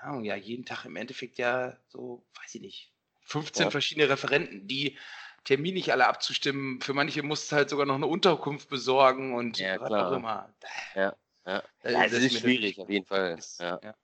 [0.08, 2.92] Ahnung, ja, jeden Tag im Endeffekt ja so, weiß ich nicht,
[3.22, 3.70] 15 ja.
[3.70, 4.98] verschiedene Referenten, die
[5.44, 6.80] Termin nicht alle abzustimmen.
[6.80, 10.54] Für manche musst du halt sogar noch eine Unterkunft besorgen und ja, was auch immer.
[10.94, 11.16] Ja,
[11.46, 11.62] ja.
[11.82, 13.38] Das, das ist schwierig, auf jeden Fall.
[13.38, 13.80] Ist, ja.
[13.82, 13.94] ja.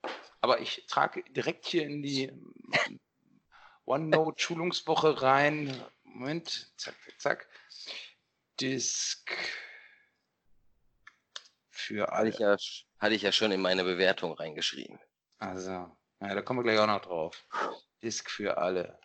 [0.40, 3.00] Aber ich trage direkt hier in die ähm,
[3.86, 5.74] OneNote-Schulungswoche rein.
[6.04, 7.48] Moment, zack, zack, zack.
[8.60, 9.30] Disk
[11.70, 12.18] für alle.
[12.18, 12.56] Hatte ich, ja,
[12.98, 14.98] hatte ich ja schon in meine Bewertung reingeschrieben.
[15.48, 17.46] Also, ja, da kommen wir gleich auch noch drauf.
[18.02, 18.98] Disk für alle.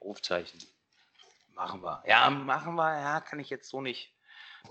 [0.00, 0.60] Rufzeichen.
[1.54, 2.02] Machen wir.
[2.06, 3.00] Ja, machen wir.
[3.00, 4.14] Ja, kann ich jetzt so nicht.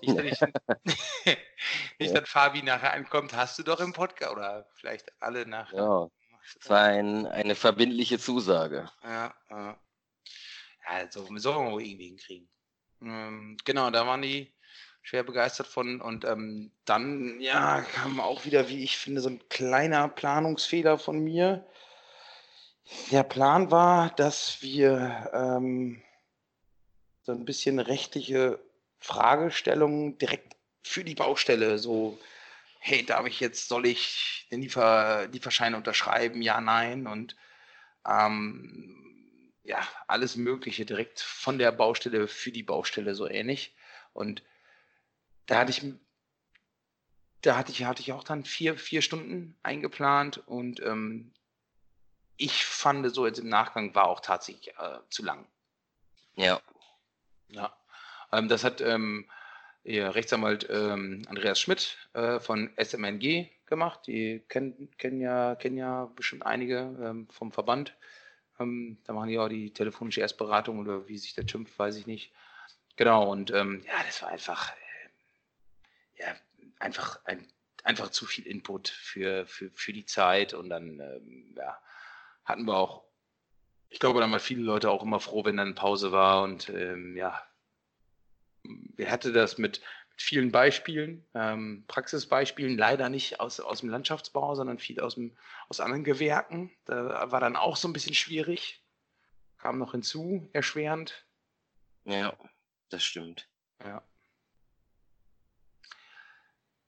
[0.02, 0.40] Nicht, dass, ich,
[2.00, 5.78] nicht, dass Fabi nachher ankommt, hast du doch im Podcast oder vielleicht alle nachher.
[5.78, 6.10] Ja,
[6.56, 8.90] das war ein, eine verbindliche Zusage.
[9.04, 9.80] Ja, ja.
[10.86, 12.50] Also, sollen wir wohl irgendwie hinkriegen.
[13.02, 14.54] Ähm, genau, da waren die
[15.02, 16.02] schwer begeistert von.
[16.02, 21.24] Und ähm, dann, ja, kam auch wieder, wie ich finde, so ein kleiner Planungsfehler von
[21.24, 21.66] mir.
[23.12, 26.02] Der Plan war, dass wir ähm,
[27.22, 28.60] so ein bisschen rechtliche
[29.00, 32.20] Fragestellungen direkt für die Baustelle, so,
[32.80, 36.42] hey, darf ich jetzt, soll ich den Liefer, Lieferschein unterschreiben?
[36.42, 37.08] Ja, nein.
[37.08, 37.36] Und
[38.08, 43.76] ähm, ja, alles Mögliche direkt von der Baustelle für die Baustelle so ähnlich.
[44.14, 44.44] Und
[45.46, 45.84] da hatte ich,
[47.42, 51.34] da hatte ich, hatte ich auch dann vier, vier Stunden eingeplant und ähm,
[52.38, 55.48] ich fand so jetzt im Nachgang war auch tatsächlich äh, zu lang.
[56.36, 56.60] Ja.
[57.50, 57.76] Ja.
[58.32, 59.30] Ähm, das hat ähm,
[59.84, 64.02] Ihr Rechtsanwalt ähm, Andreas Schmidt äh, von SMNG gemacht.
[64.06, 67.96] Die kennen, kennen, ja, kennen ja bestimmt einige ähm, vom Verband.
[68.60, 72.06] Ähm, da machen die auch die telefonische Erstberatung oder wie sich der schimpft, weiß ich
[72.06, 72.32] nicht.
[72.96, 74.72] Genau, und ähm, ja, das war einfach,
[76.22, 76.36] ja,
[76.80, 77.48] einfach, ein,
[77.84, 81.78] einfach zu viel Input für, für, für die Zeit und dann ähm, ja,
[82.46, 83.04] hatten wir auch,
[83.90, 87.18] ich glaube, dann waren viele Leute auch immer froh, wenn dann Pause war und ähm,
[87.18, 87.42] ja,
[88.64, 94.56] wer hatte das mit, mit vielen Beispielen, ähm, Praxisbeispielen, leider nicht aus, aus dem Landschaftsbau,
[94.56, 95.36] sondern viel aus, dem,
[95.68, 96.72] aus anderen Gewerken.
[96.86, 98.84] Da war dann auch so ein bisschen schwierig.
[99.58, 101.26] Kam noch hinzu, erschwerend.
[102.06, 102.36] Ja,
[102.90, 103.48] das stimmt.
[103.84, 104.04] Ja.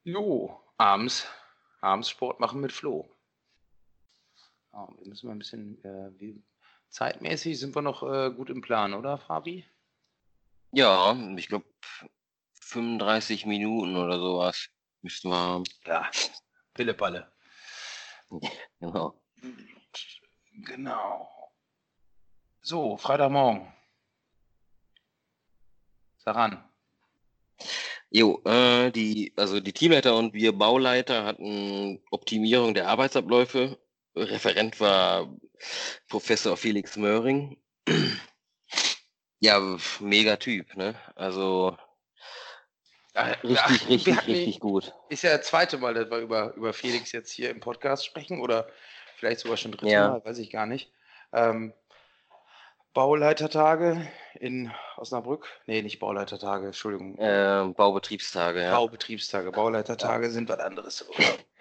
[0.06, 1.26] Jo, abends,
[1.80, 3.10] abends Sport machen mit Flo.
[4.74, 6.44] Oh, wir müssen mal ein bisschen, äh, wie,
[6.90, 9.66] zeitmäßig sind wir noch äh, gut im Plan, oder Fabi?
[10.72, 11.66] Ja, ich glaube
[12.56, 14.68] 35 Minuten oder sowas
[15.02, 15.64] müssten wir haben.
[15.86, 16.10] Ja,
[16.74, 17.32] Pillepalle.
[18.80, 19.22] Genau.
[20.66, 21.52] Genau.
[22.62, 23.72] So, Freitagmorgen.
[26.18, 26.73] Saran.
[28.16, 33.80] Jo, äh, die, also die Teamleiter und wir Bauleiter hatten Optimierung der Arbeitsabläufe.
[34.16, 35.36] Referent war
[36.10, 37.58] Professor Felix Möhring.
[39.40, 39.60] ja,
[40.00, 40.94] mega Typ, ne?
[41.16, 41.76] Also
[43.16, 44.94] richtig, ja, richtig, richtig gut.
[45.10, 48.42] Ist ja das zweite Mal, dass wir über, über Felix jetzt hier im Podcast sprechen
[48.42, 48.68] oder
[49.18, 50.10] vielleicht sogar schon dritte Ja.
[50.10, 50.92] Mal, weiß ich gar nicht.
[51.34, 51.74] Ähm,
[52.94, 55.48] Bauleitertage in Osnabrück.
[55.66, 57.18] Nee, nicht Bauleitertage, Entschuldigung.
[57.18, 58.76] Äh, Baubetriebstage, ja.
[58.76, 59.52] Baubetriebstage.
[59.52, 61.06] Bauleitertage sind was anderes.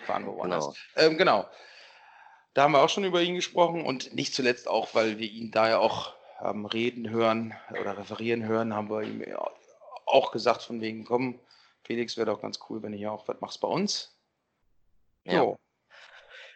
[0.07, 0.75] Fahren wir woanders.
[0.95, 1.07] Genau.
[1.07, 1.49] Ähm, genau.
[2.55, 5.51] Da haben wir auch schon über ihn gesprochen und nicht zuletzt auch, weil wir ihn
[5.51, 9.43] da ja auch ähm, reden hören oder referieren hören, haben wir ihm ja
[10.05, 11.41] auch gesagt von wegen, komm,
[11.85, 14.19] Felix, wäre doch ganz cool, wenn du hier auch was machst bei uns.
[15.25, 15.39] Ja.
[15.39, 15.59] So.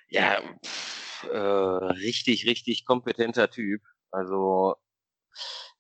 [0.09, 3.83] Ja, pff, äh, richtig, richtig kompetenter Typ.
[4.17, 4.77] Also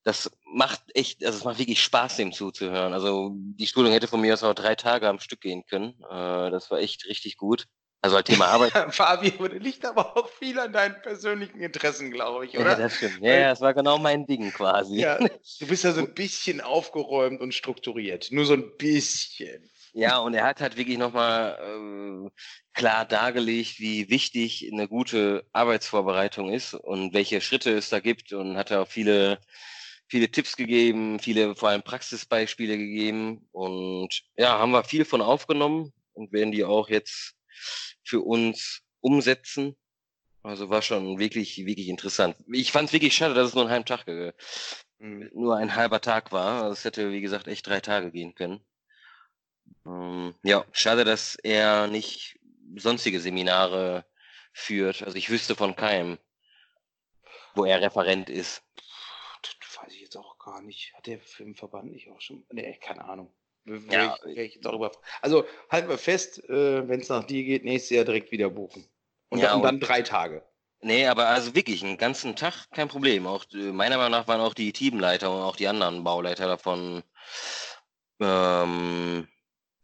[0.04, 2.92] das macht echt, also es macht wirklich Spaß, dem zuzuhören.
[2.92, 5.94] Also die Schulung hätte von mir aus auch drei Tage am Stück gehen können.
[6.08, 7.66] Äh, das war echt richtig gut.
[8.02, 8.72] Also halt Thema Arbeit.
[8.94, 12.76] Fabi, das liegt aber auch viel an deinen persönlichen Interessen, glaube ich, ja, oder?
[12.76, 13.20] das stimmt.
[13.22, 15.00] Ja, ja, das war genau mein Ding quasi.
[15.00, 15.18] Ja,
[15.60, 18.28] du bist ja so ein bisschen aufgeräumt und strukturiert.
[18.30, 19.70] Nur so ein bisschen.
[19.98, 22.30] Ja, und er hat halt wirklich nochmal äh,
[22.74, 28.58] klar dargelegt, wie wichtig eine gute Arbeitsvorbereitung ist und welche Schritte es da gibt und
[28.58, 29.40] hat auch viele,
[30.06, 35.94] viele Tipps gegeben, viele vor allem Praxisbeispiele gegeben und ja, haben wir viel von aufgenommen
[36.12, 37.34] und werden die auch jetzt
[38.04, 39.76] für uns umsetzen.
[40.42, 42.36] Also war schon wirklich, wirklich interessant.
[42.52, 44.06] Ich fand es wirklich schade, dass es nur einen halben Tag,
[44.98, 45.30] Mhm.
[45.32, 46.64] nur ein halber Tag war.
[46.64, 48.60] Also es hätte, wie gesagt, echt drei Tage gehen können.
[49.86, 52.38] Ähm, ja, schade, dass er nicht
[52.76, 54.04] sonstige Seminare
[54.52, 55.02] führt.
[55.02, 56.18] Also ich wüsste von keinem,
[57.54, 58.62] wo er Referent ist.
[59.42, 60.92] Das weiß ich jetzt auch gar nicht.
[60.94, 62.44] Hat der für den Verband nicht auch schon?
[62.50, 63.32] Nee, keine Ahnung.
[63.90, 64.16] Ja.
[64.26, 64.92] ich, ich drüber.
[65.22, 68.88] Also halten wir fest, äh, wenn es nach dir geht, nächstes Jahr direkt wieder buchen.
[69.28, 70.46] Und, Ja, dann, und- dann drei Tage.
[70.80, 73.26] Nee, aber also wirklich, einen ganzen Tag kein Problem.
[73.26, 77.02] Auch äh, meiner Meinung nach waren auch die Teamleiter und auch die anderen Bauleiter davon
[78.20, 79.26] ähm,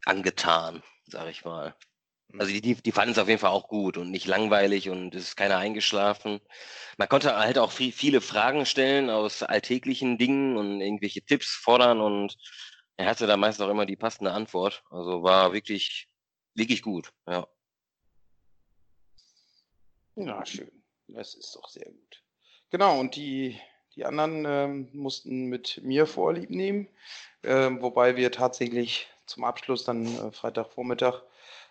[0.05, 1.75] angetan, sag ich mal.
[2.37, 5.13] Also die, die, die fanden es auf jeden Fall auch gut und nicht langweilig und
[5.13, 6.41] es ist keiner eingeschlafen.
[6.97, 12.01] Man konnte halt auch viel, viele Fragen stellen aus alltäglichen Dingen und irgendwelche Tipps fordern
[12.01, 12.37] und
[12.97, 14.83] er hatte da meist auch immer die passende Antwort.
[14.89, 16.07] Also war wirklich,
[16.55, 17.47] wirklich gut, ja.
[20.15, 20.83] Ja, schön.
[21.07, 22.23] Das ist doch sehr gut.
[22.71, 23.59] Genau, und die,
[23.95, 26.87] die anderen ähm, mussten mit mir Vorlieb nehmen,
[27.43, 31.21] ähm, wobei wir tatsächlich zum Abschluss dann äh, Freitagvormittag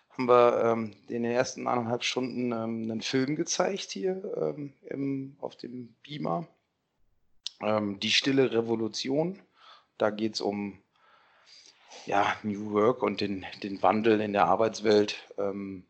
[0.09, 5.35] haben wir ähm, in den ersten anderthalb Stunden ähm, einen Film gezeigt hier ähm, im,
[5.41, 6.47] auf dem Beamer.
[7.61, 9.41] Ähm, Die stille Revolution.
[9.97, 10.79] Da geht es um
[12.05, 15.27] ja, New Work und den, den Wandel in der Arbeitswelt.
[15.37, 15.85] Ähm,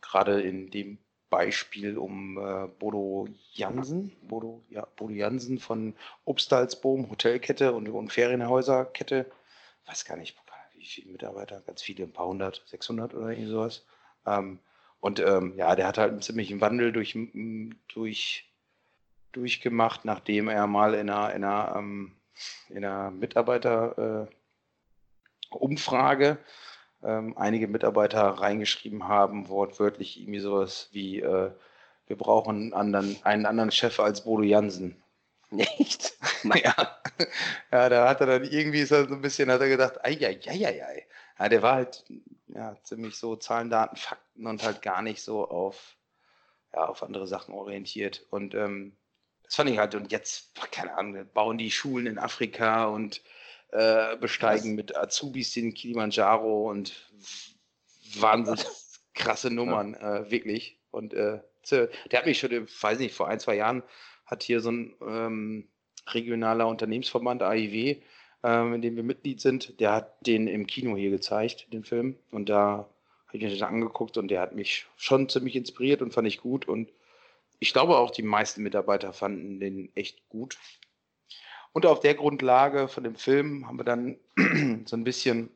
[0.00, 0.98] Gerade in dem
[1.30, 9.30] Beispiel um äh, Bodo Jansen, Bodo, ja, Bodo Jansen von Obstalsboom, Hotelkette und, und Ferienhäuserkette.
[9.86, 10.36] Weiß gar nicht,
[10.84, 13.84] wie viele Mitarbeiter, ganz viele, ein paar hundert, 600 oder irgendwie sowas.
[14.26, 14.58] Ähm,
[15.00, 17.16] und ähm, ja, der hat halt einen ziemlichen Wandel durch,
[17.88, 18.50] durch,
[19.32, 22.12] durchgemacht, nachdem er mal in einer, in einer, ähm,
[22.68, 24.34] in einer Mitarbeiter äh,
[27.02, 31.50] ähm, einige Mitarbeiter reingeschrieben haben, wortwörtlich irgendwie sowas wie, äh,
[32.06, 35.02] wir brauchen einen anderen, einen anderen Chef als Bodo Jansen.
[35.54, 36.14] Nicht?
[36.44, 37.00] ja.
[37.72, 40.66] ja, da hat er dann irgendwie so ein bisschen, hat er gedacht, ei, ei, ei,
[40.66, 41.06] ei, ei.
[41.38, 42.04] Ja, der war halt
[42.48, 45.96] ja, ziemlich so Zahlen, Daten, Fakten und halt gar nicht so auf,
[46.72, 48.26] ja, auf andere Sachen orientiert.
[48.30, 48.96] Und ähm,
[49.42, 53.22] das fand ich halt, und jetzt, keine Ahnung, bauen die Schulen in Afrika und
[53.72, 57.10] äh, besteigen mit Azubis den Kilimanjaro und
[58.16, 58.64] wahnsinnig
[59.14, 60.78] krasse Nummern, äh, wirklich.
[60.90, 61.40] Und äh,
[61.70, 63.82] der hat mich schon, weiß nicht, vor ein, zwei Jahren
[64.26, 65.68] hat hier so ein ähm,
[66.08, 67.96] regionaler Unternehmensverband, AIW,
[68.42, 72.16] ähm, in dem wir Mitglied sind, der hat den im Kino hier gezeigt, den Film.
[72.30, 72.88] Und da
[73.26, 76.40] habe ich mir den angeguckt und der hat mich schon ziemlich inspiriert und fand ich
[76.40, 76.68] gut.
[76.68, 76.90] Und
[77.58, 80.58] ich glaube auch, die meisten Mitarbeiter fanden den echt gut.
[81.72, 84.16] Und auf der Grundlage von dem Film haben wir dann
[84.86, 85.50] so ein bisschen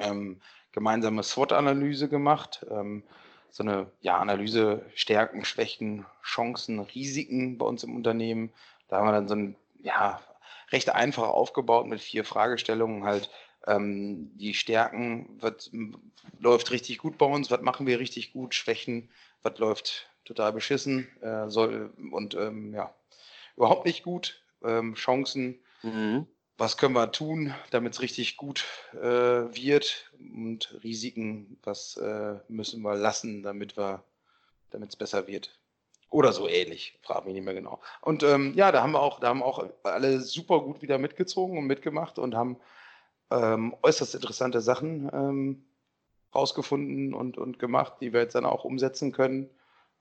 [0.00, 0.40] ähm,
[0.72, 2.64] gemeinsame SWOT-Analyse gemacht.
[2.70, 3.02] Ähm,
[3.54, 8.52] so eine ja, Analyse Stärken, Schwächen, Chancen, Risiken bei uns im Unternehmen.
[8.88, 10.20] Da haben wir dann so ein ja,
[10.72, 13.30] recht einfach aufgebaut mit vier Fragestellungen halt.
[13.64, 15.70] Ähm, die Stärken, was
[16.40, 19.08] läuft richtig gut bei uns, was machen wir richtig gut, Schwächen,
[19.44, 22.92] was läuft total beschissen äh, soll und ähm, ja,
[23.56, 26.26] überhaupt nicht gut, ähm, Chancen, mhm.
[26.56, 32.82] Was können wir tun, damit es richtig gut äh, wird und Risiken, was äh, müssen
[32.82, 34.04] wir lassen, damit wir,
[34.70, 35.58] damit es besser wird.
[36.10, 37.80] Oder so ähnlich, frage mich nicht mehr genau.
[38.00, 41.58] Und ähm, ja, da haben wir auch, da haben auch alle super gut wieder mitgezogen
[41.58, 42.56] und mitgemacht und haben
[43.32, 45.64] ähm, äußerst interessante Sachen ähm,
[46.32, 49.50] rausgefunden und, und gemacht, die wir jetzt dann auch umsetzen können.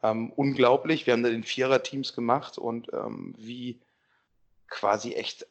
[0.04, 1.08] Ähm, unglaublich.
[1.08, 3.80] Wir haben da den Vierer-Teams gemacht und ähm, wie
[4.68, 5.48] quasi echt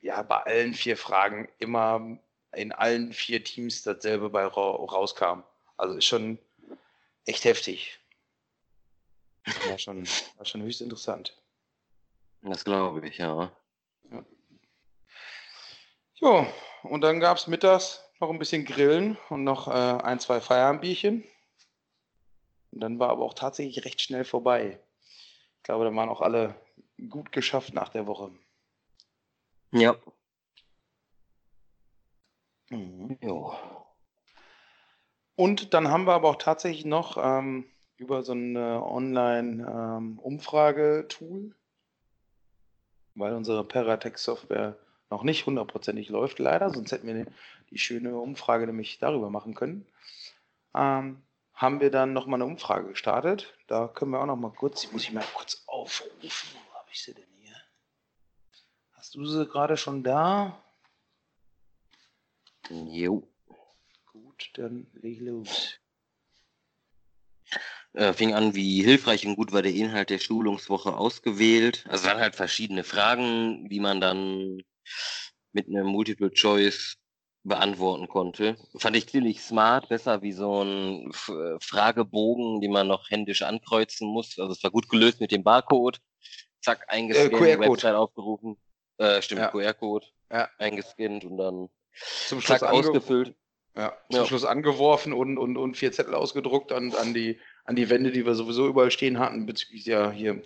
[0.00, 2.18] ja, bei allen vier Fragen immer
[2.52, 5.42] in allen vier Teams dasselbe bei rauskam.
[5.76, 6.38] Also ist schon
[7.24, 7.98] echt heftig.
[9.68, 10.06] War schon,
[10.36, 11.36] war schon höchst interessant.
[12.42, 13.52] Das glaube ich, ja.
[14.10, 14.24] ja.
[16.14, 16.46] Jo,
[16.82, 21.24] und dann gab es mittags noch ein bisschen Grillen und noch äh, ein, zwei Feierabendbierchen.
[22.72, 24.80] Und dann war aber auch tatsächlich recht schnell vorbei.
[25.56, 26.54] Ich glaube, da waren auch alle
[27.10, 28.32] gut geschafft nach der Woche.
[29.76, 29.96] Ja.
[32.70, 33.18] Mhm.
[33.20, 33.54] Jo.
[35.34, 37.66] Und dann haben wir aber auch tatsächlich noch ähm,
[37.98, 41.54] über so ein Online-Umfrage-Tool, ähm,
[43.14, 44.78] weil unsere Paratext-Software
[45.10, 47.26] noch nicht hundertprozentig läuft, leider, sonst hätten wir
[47.70, 49.86] die schöne Umfrage nämlich darüber machen können.
[50.74, 51.22] Ähm,
[51.52, 53.54] haben wir dann nochmal eine Umfrage gestartet.
[53.66, 56.10] Da können wir auch noch mal kurz, die muss ich mal kurz aufrufen.
[56.20, 57.35] Wo habe ich sie denn
[59.24, 60.62] sie gerade schon da?
[62.68, 63.26] Jo.
[64.12, 65.78] Gut, dann leg los
[67.96, 71.84] äh, fing an, wie hilfreich und gut war der Inhalt der Schulungswoche ausgewählt.
[71.88, 74.62] Also es waren halt verschiedene Fragen, die man dann
[75.52, 76.96] mit einem Multiple Choice
[77.42, 78.56] beantworten konnte.
[78.76, 84.08] Fand ich ziemlich smart, besser wie so ein F Fragebogen, den man noch händisch ankreuzen
[84.08, 84.38] muss.
[84.38, 86.00] Also es war gut gelöst mit dem Barcode.
[86.60, 88.56] Zack, eingescannt, äh, Website aufgerufen.
[88.98, 89.50] Äh, stimmt, ja.
[89.50, 90.06] QR-Code.
[90.30, 90.48] Ja.
[90.58, 91.68] Eingescannt und dann
[92.26, 93.34] zum Schluss ausgefüllt.
[93.76, 94.26] Ja, zum ja.
[94.26, 98.24] Schluss angeworfen und, und, und vier Zettel ausgedruckt an, an die an die Wände, die
[98.24, 100.40] wir sowieso überall stehen hatten, bezüglich der hier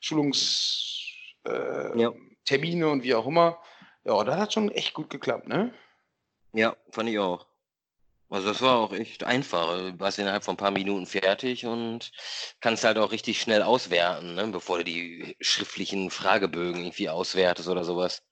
[0.00, 3.60] Schulungstermine äh, und wie auch immer.
[4.04, 5.72] Ja, das hat schon echt gut geklappt, ne?
[6.52, 7.46] Ja, fand ich auch.
[8.32, 9.76] Also das war auch echt einfach.
[9.76, 12.12] Du warst innerhalb von ein paar Minuten fertig und
[12.60, 14.46] kannst halt auch richtig schnell auswerten, ne?
[14.48, 18.22] bevor du die schriftlichen Fragebögen irgendwie auswertest oder sowas.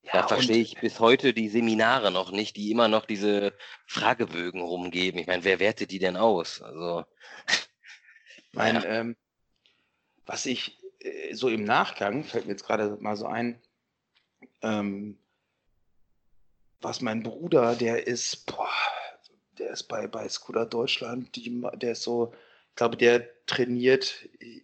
[0.00, 3.52] Ja, da verstehe ich bis heute die Seminare noch nicht, die immer noch diese
[3.86, 5.20] Fragebögen rumgeben.
[5.20, 6.62] Ich meine, wer wertet die denn aus?
[6.62, 7.04] Also.
[8.52, 8.84] Mein, ja.
[8.84, 9.16] ähm,
[10.24, 13.60] was ich äh, so im Nachgang, fällt mir jetzt gerade mal so ein,
[14.62, 15.18] ähm,
[16.80, 18.70] was mein Bruder, der ist, boah,
[19.58, 22.32] der ist bei, bei Skoda Deutschland, die, der ist so,
[22.70, 24.60] ich glaube, der trainiert äh,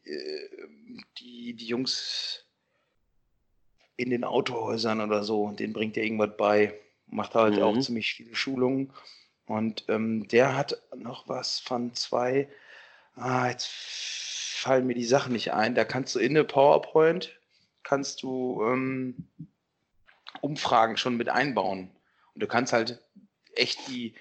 [1.19, 2.45] die, die Jungs
[3.97, 5.45] in den Autohäusern oder so.
[5.45, 6.79] Und den bringt er irgendwas bei.
[7.07, 7.63] Macht halt mhm.
[7.63, 8.93] auch ziemlich viele Schulungen.
[9.47, 12.49] Und ähm, der hat noch was von zwei,
[13.17, 15.75] ah, jetzt fallen mir die Sachen nicht ein.
[15.75, 17.39] Da kannst du in eine PowerPoint,
[17.83, 19.29] kannst du ähm,
[20.41, 21.91] Umfragen schon mit einbauen.
[22.35, 23.01] Und du kannst halt
[23.55, 24.15] echt die,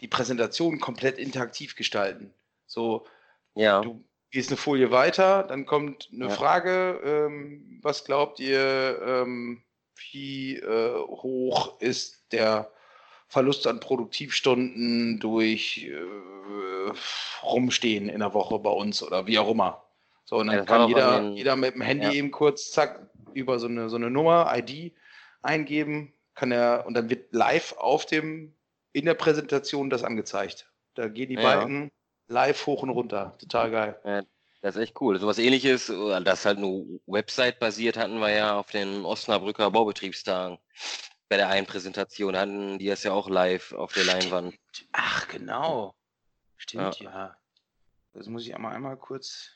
[0.00, 2.32] die Präsentation komplett interaktiv gestalten.
[2.66, 3.06] So,
[3.54, 3.80] ja.
[3.80, 6.30] du gehst eine Folie weiter, dann kommt eine ja.
[6.30, 9.62] Frage, ähm, was glaubt ihr, ähm,
[10.12, 12.70] wie äh, hoch ist der
[13.28, 16.92] Verlust an Produktivstunden durch äh,
[17.42, 19.84] Rumstehen in der Woche bei uns oder wie auch immer.
[20.24, 22.12] So, und dann ja, kann jeder, den, jeder mit dem Handy ja.
[22.12, 24.92] eben kurz, zack, über so eine, so eine Nummer, ID
[25.42, 28.54] eingeben, kann er, und dann wird live auf dem,
[28.92, 30.70] in der Präsentation das angezeigt.
[30.94, 31.42] Da gehen die ja.
[31.42, 31.90] Balken
[32.30, 33.36] live hoch und runter.
[33.38, 34.00] Total geil.
[34.04, 34.22] Ja,
[34.62, 35.18] das ist echt cool.
[35.18, 40.58] So was ähnliches, äh, das halt nur Website-basiert hatten wir ja auf den Osnabrücker Baubetriebstagen.
[41.28, 44.22] Bei der einen Präsentation hatten die das ja auch live auf der Stimmt.
[44.24, 44.58] Leinwand.
[44.92, 45.94] Ach, genau.
[46.56, 47.10] Stimmt, ja.
[47.10, 47.36] ja.
[48.12, 49.50] Das muss ich einmal, einmal kurz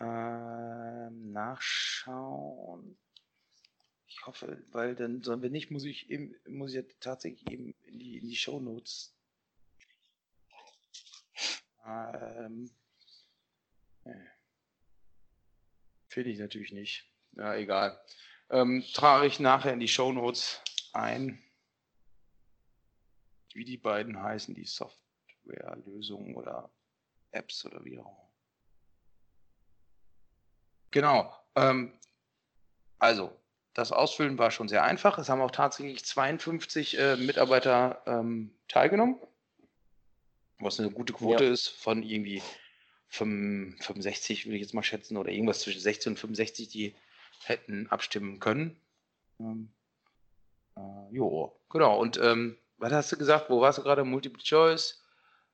[0.00, 2.51] äh, nachschauen.
[4.24, 8.18] Hoffe, weil dann, wenn nicht, muss ich eben, muss ich ja tatsächlich eben in die,
[8.18, 9.14] in die Show Notes
[11.84, 12.70] ähm,
[16.08, 17.10] Finde ich natürlich nicht.
[17.32, 17.98] Ja, egal.
[18.50, 20.60] Ähm, trage ich nachher in die Show Notes
[20.92, 21.42] ein.
[23.54, 26.70] wie die beiden heißen, die Softwarelösungen oder
[27.32, 28.30] Apps oder wie auch.
[30.90, 31.34] Genau.
[31.54, 31.98] Ähm,
[32.98, 33.41] also,
[33.74, 35.18] das Ausfüllen war schon sehr einfach.
[35.18, 39.16] Es haben auch tatsächlich 52 äh, Mitarbeiter ähm, teilgenommen,
[40.58, 41.50] was eine gute Quote ja.
[41.50, 42.42] ist von irgendwie
[43.08, 46.94] 65, würde ich jetzt mal schätzen, oder irgendwas zwischen 60 und 65, die
[47.44, 48.80] hätten abstimmen können.
[49.40, 49.70] Ähm,
[50.76, 51.98] äh, jo, genau.
[51.98, 53.50] Und ähm, was hast du gesagt?
[53.50, 54.04] Wo warst du gerade?
[54.04, 55.01] Multiple Choice?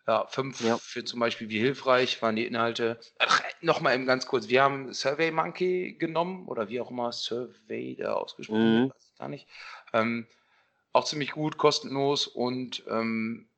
[0.08, 0.78] Ja, fünf ja.
[0.78, 2.98] für zum Beispiel, wie hilfreich waren die Inhalte.
[3.18, 4.48] Ach, nochmal eben ganz kurz.
[4.48, 8.88] Wir haben Survey Monkey genommen oder wie auch immer Survey da ausgesprochen mhm.
[8.88, 9.46] weiß ich gar nicht.
[9.92, 10.26] Ähm,
[10.94, 13.50] auch ziemlich gut, kostenlos und ähm,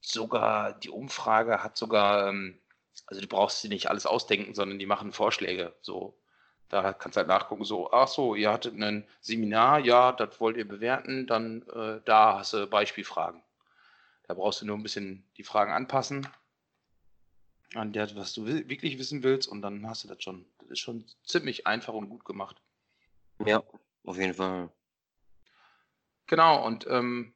[0.00, 2.58] sogar die Umfrage hat sogar, ähm,
[3.06, 5.76] also du brauchst sie nicht alles ausdenken, sondern die machen Vorschläge.
[5.80, 6.18] So,
[6.70, 10.56] da kannst du halt nachgucken, so, ach so, ihr hattet ein Seminar, ja, das wollt
[10.56, 13.40] ihr bewerten, dann äh, da hast du Beispielfragen.
[14.28, 16.28] Da brauchst du nur ein bisschen die Fragen anpassen
[17.74, 20.46] an der, was du wirklich wissen willst und dann hast du das schon.
[20.58, 22.60] Das ist schon ziemlich einfach und gut gemacht.
[23.44, 23.62] Ja,
[24.04, 24.70] auf jeden Fall.
[26.26, 27.34] Genau, und ähm,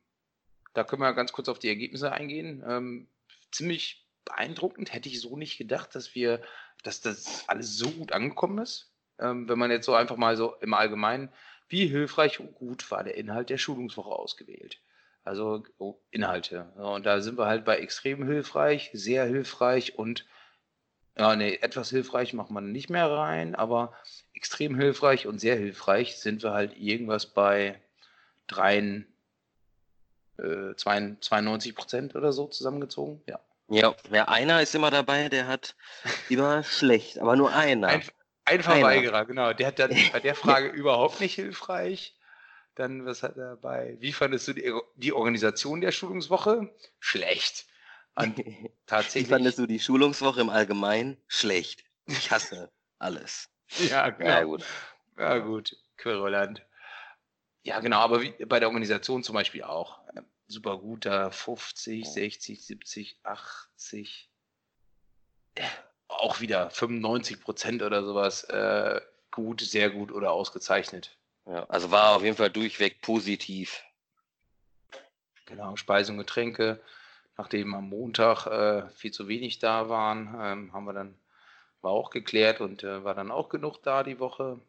[0.74, 2.62] da können wir ganz kurz auf die Ergebnisse eingehen.
[2.66, 3.08] Ähm,
[3.50, 6.42] ziemlich beeindruckend, hätte ich so nicht gedacht, dass wir,
[6.82, 8.92] dass das alles so gut angekommen ist.
[9.18, 11.32] Ähm, wenn man jetzt so einfach mal so im Allgemeinen,
[11.68, 14.82] wie hilfreich und gut war der Inhalt der Schulungswoche ausgewählt?
[15.24, 16.72] Also oh, Inhalte.
[16.76, 20.26] Und da sind wir halt bei extrem hilfreich, sehr hilfreich und
[21.16, 23.92] ja, nee, etwas hilfreich macht man nicht mehr rein, aber
[24.34, 27.80] extrem hilfreich und sehr hilfreich sind wir halt irgendwas bei
[28.46, 29.06] dreien,
[30.38, 33.22] äh, 92 Prozent oder so zusammengezogen.
[33.26, 33.40] Ja.
[33.68, 35.76] Ja, ja, einer ist immer dabei, der hat
[36.28, 37.88] immer schlecht, aber nur einer.
[37.88, 38.02] Ein,
[38.44, 39.52] ein Verweigerer, genau.
[39.52, 42.14] Der hat dann bei der Frage überhaupt nicht hilfreich.
[42.74, 46.74] Dann, was hat er bei, wie fandest du die, die Organisation der Schulungswoche?
[47.00, 47.66] Schlecht.
[48.14, 48.36] Und
[48.86, 49.28] tatsächlich.
[49.28, 51.16] Wie fandest du die Schulungswoche im Allgemeinen?
[51.26, 51.84] Schlecht.
[52.06, 53.50] Ich hasse alles.
[53.90, 54.30] Ja, genau.
[54.30, 54.64] Ja, gut.
[55.18, 55.76] Ja, gut.
[55.96, 56.64] Querulant.
[57.62, 60.00] Ja, genau, aber wie, bei der Organisation zum Beispiel auch.
[60.48, 64.30] Super gut, da 50, 60, 70, 80.
[66.08, 68.44] Auch wieder 95 Prozent oder sowas.
[68.44, 69.00] Äh,
[69.30, 71.16] gut, sehr gut oder ausgezeichnet.
[71.46, 73.82] Ja, also war auf jeden Fall durchweg positiv.
[75.46, 76.80] Genau, Speisen und Getränke.
[77.36, 81.18] Nachdem am Montag äh, viel zu wenig da waren, ähm, haben wir dann,
[81.80, 84.60] war auch geklärt und äh, war dann auch genug da die Woche.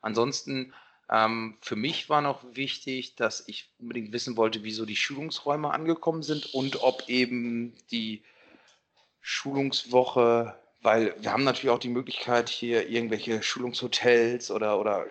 [0.00, 0.72] Ansonsten,
[1.10, 6.22] ähm, für mich war noch wichtig, dass ich unbedingt wissen wollte, wieso die Schulungsräume angekommen
[6.22, 8.22] sind und ob eben die
[9.20, 15.06] Schulungswoche weil wir haben natürlich auch die Möglichkeit, hier irgendwelche Schulungshotels oder, oder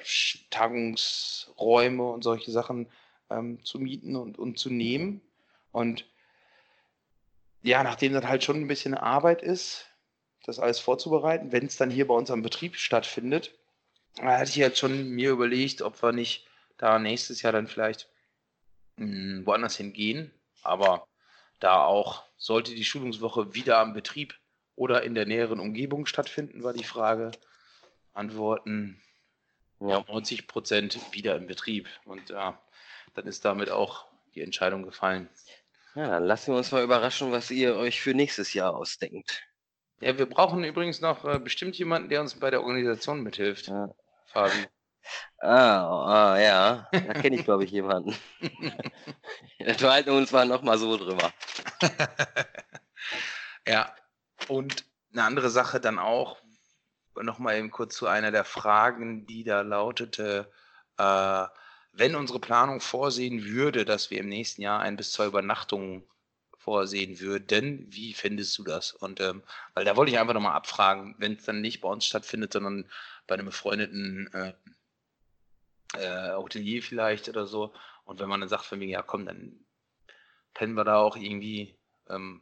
[0.49, 2.87] Tagungsräume und solche Sachen
[3.29, 5.21] ähm, zu mieten und, und zu nehmen.
[5.71, 6.05] Und
[7.63, 9.85] ja, nachdem das halt schon ein bisschen Arbeit ist,
[10.45, 13.53] das alles vorzubereiten, wenn es dann hier bei uns am Betrieb stattfindet,
[14.21, 16.47] hatte ich jetzt schon mir überlegt, ob wir nicht
[16.77, 18.07] da nächstes Jahr dann vielleicht
[18.95, 20.31] mh, hm, woanders hingehen.
[20.63, 21.07] Aber
[21.59, 24.35] da auch sollte die Schulungswoche wieder am Betrieb
[24.77, 27.31] oder in der näheren Umgebung stattfinden, war die Frage.
[28.13, 29.01] Antworten
[29.79, 30.03] ja.
[30.07, 31.89] 90 Prozent wieder im Betrieb.
[32.05, 32.57] Und ja,
[33.15, 34.05] dann ist damit auch
[34.35, 35.29] die Entscheidung gefallen.
[35.95, 39.43] Ja, dann lassen wir uns mal überraschen, was ihr euch für nächstes Jahr ausdenkt.
[39.99, 43.67] Ja, wir brauchen übrigens noch äh, bestimmt jemanden, der uns bei der Organisation mithilft.
[43.67, 43.89] Ja.
[44.27, 44.67] Fabi.
[45.39, 48.15] Ah, ah, ja, da kenne ich, glaube ich, jemanden.
[49.57, 51.31] Wir halten uns mal nochmal so drüber.
[53.65, 53.95] ja,
[54.49, 56.37] und eine andere Sache dann auch,
[57.15, 60.51] nochmal eben kurz zu einer der Fragen, die da lautete,
[60.97, 61.45] äh,
[61.93, 66.03] wenn unsere Planung vorsehen würde, dass wir im nächsten Jahr ein bis zwei Übernachtungen
[66.57, 68.91] vorsehen würden, wie findest du das?
[68.91, 69.41] Und ähm,
[69.73, 72.89] weil da wollte ich einfach nochmal abfragen, wenn es dann nicht bei uns stattfindet, sondern
[73.25, 74.53] bei einem befreundeten äh,
[75.93, 77.73] äh, Hotelier vielleicht oder so.
[78.03, 79.65] Und wenn man dann sagt von mir, ja komm, dann
[80.53, 81.75] pennen wir da auch irgendwie
[82.09, 82.41] ähm,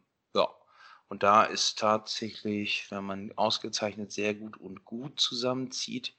[1.08, 6.16] und da ist tatsächlich, wenn man ausgezeichnet sehr gut und gut zusammenzieht,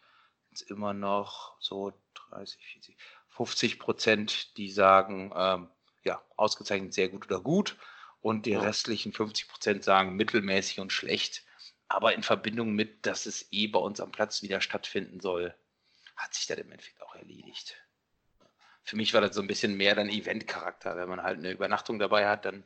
[0.53, 1.93] ist immer noch so
[2.31, 2.97] 30, 40,
[3.29, 5.69] 50 Prozent, die sagen, ähm,
[6.05, 7.77] ja, ausgezeichnet sehr gut oder gut.
[8.21, 8.61] Und die ja.
[8.61, 11.45] restlichen 50 Prozent sagen mittelmäßig und schlecht.
[11.89, 15.55] Aber in Verbindung mit, dass es eh bei uns am Platz wieder stattfinden soll,
[16.17, 17.77] hat sich das im Endeffekt auch erledigt.
[18.83, 20.97] Für mich war das so ein bisschen mehr dann Eventcharakter.
[20.97, 22.65] Wenn man halt eine Übernachtung dabei hat, dann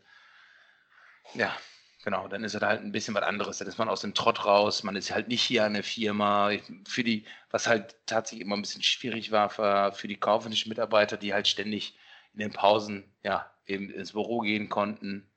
[1.35, 1.55] ja,
[2.03, 3.59] Genau, dann ist es halt ein bisschen was anderes.
[3.59, 4.83] Dann ist man aus dem Trott raus.
[4.85, 6.51] Man ist halt nicht hier an der Firma.
[6.89, 11.19] Für die, was halt tatsächlich immer ein bisschen schwierig war für, für die kaufmännischen Mitarbeiter,
[11.19, 11.99] die halt ständig
[12.33, 15.31] in den Pausen ja eben ins Büro gehen konnten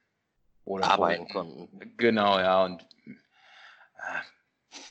[0.63, 1.97] oder arbeiten konnten.
[1.97, 4.21] Genau, ja und äh,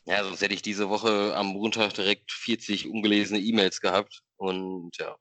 [0.04, 5.16] ja, sonst hätte ich diese Woche am Montag direkt 40 ungelesene E-Mails gehabt und ja.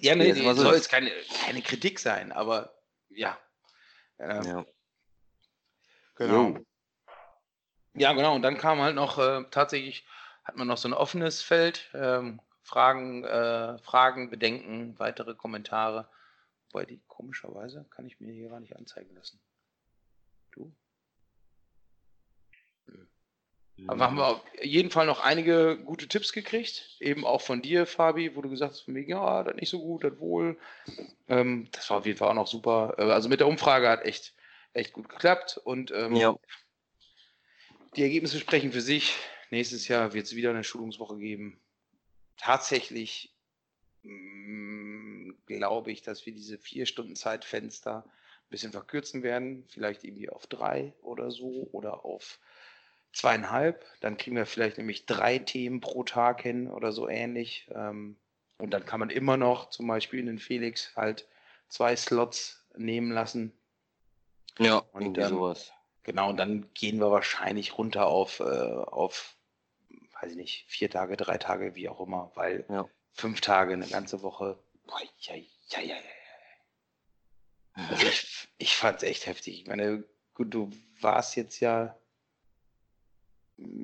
[0.00, 1.10] Ja, nee, nee soll jetzt keine,
[1.44, 2.78] keine Kritik sein, aber
[3.10, 3.38] ja.
[4.18, 4.64] Ja.
[6.16, 6.48] Genau.
[6.48, 6.64] Jo.
[7.94, 8.34] Ja, genau.
[8.34, 10.06] Und dann kam halt noch äh, tatsächlich,
[10.44, 11.90] hat man noch so ein offenes Feld.
[11.94, 16.08] Ähm, Fragen, äh, Fragen, Bedenken, weitere Kommentare.
[16.70, 19.40] Wobei die komischerweise kann ich mir hier gar nicht anzeigen lassen.
[20.52, 20.72] Du?
[23.86, 26.96] Aber haben wir auf jeden Fall noch einige gute Tipps gekriegt.
[27.00, 29.80] Eben auch von dir, Fabi, wo du gesagt hast, von mir, ja, das nicht so
[29.80, 30.58] gut, das wohl.
[31.28, 32.94] Ähm, das war auf jeden Fall auch noch super.
[32.98, 34.34] Äh, also mit der Umfrage hat echt,
[34.72, 35.60] echt gut geklappt.
[35.62, 36.36] Und ähm, ja.
[37.96, 39.14] die Ergebnisse sprechen für sich.
[39.50, 41.60] Nächstes Jahr wird es wieder eine Schulungswoche geben.
[42.36, 43.32] Tatsächlich
[44.02, 49.64] mm, glaube ich, dass wir diese vier Stunden Zeitfenster ein bisschen verkürzen werden.
[49.68, 52.40] Vielleicht irgendwie auf drei oder so oder auf
[53.12, 53.84] zweieinhalb.
[54.00, 57.68] Dann kriegen wir vielleicht nämlich drei Themen pro Tag hin oder so ähnlich.
[57.74, 58.16] Ähm,
[58.58, 61.26] und dann kann man immer noch zum Beispiel in den Felix halt
[61.68, 63.52] zwei Slots nehmen lassen.
[64.58, 65.72] Ja, und dann, sowas.
[66.02, 69.36] Genau, und dann gehen wir wahrscheinlich runter auf, äh, auf,
[70.20, 72.88] weiß ich nicht, vier Tage, drei Tage, wie auch immer, weil ja.
[73.12, 76.02] fünf Tage, eine ganze Woche, boah, ja, ja, ja, ja.
[77.90, 79.60] Also ich, ich fand es echt heftig.
[79.60, 80.02] Ich meine,
[80.34, 81.96] gut, du warst jetzt ja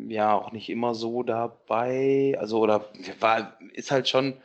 [0.09, 2.37] ja auch nicht immer so dabei.
[2.39, 2.89] Also, oder
[3.20, 4.41] war, ist halt schon,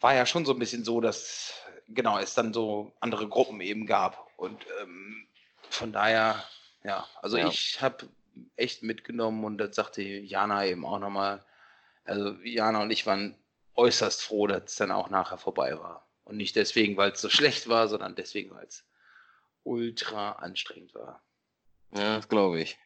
[0.00, 1.54] war ja schon so ein bisschen so, dass
[1.88, 4.30] genau es dann so andere Gruppen eben gab.
[4.36, 5.26] Und ähm,
[5.68, 6.42] von daher,
[6.84, 7.48] ja, also ja.
[7.48, 8.08] ich habe
[8.56, 11.44] echt mitgenommen und das sagte Jana eben auch nochmal.
[12.04, 13.36] Also Jana und ich waren
[13.74, 16.06] äußerst froh, dass es dann auch nachher vorbei war.
[16.24, 18.84] Und nicht deswegen, weil es so schlecht war, sondern deswegen, weil es
[19.64, 21.22] ultra anstrengend war.
[21.92, 22.78] Ja, das glaube ich.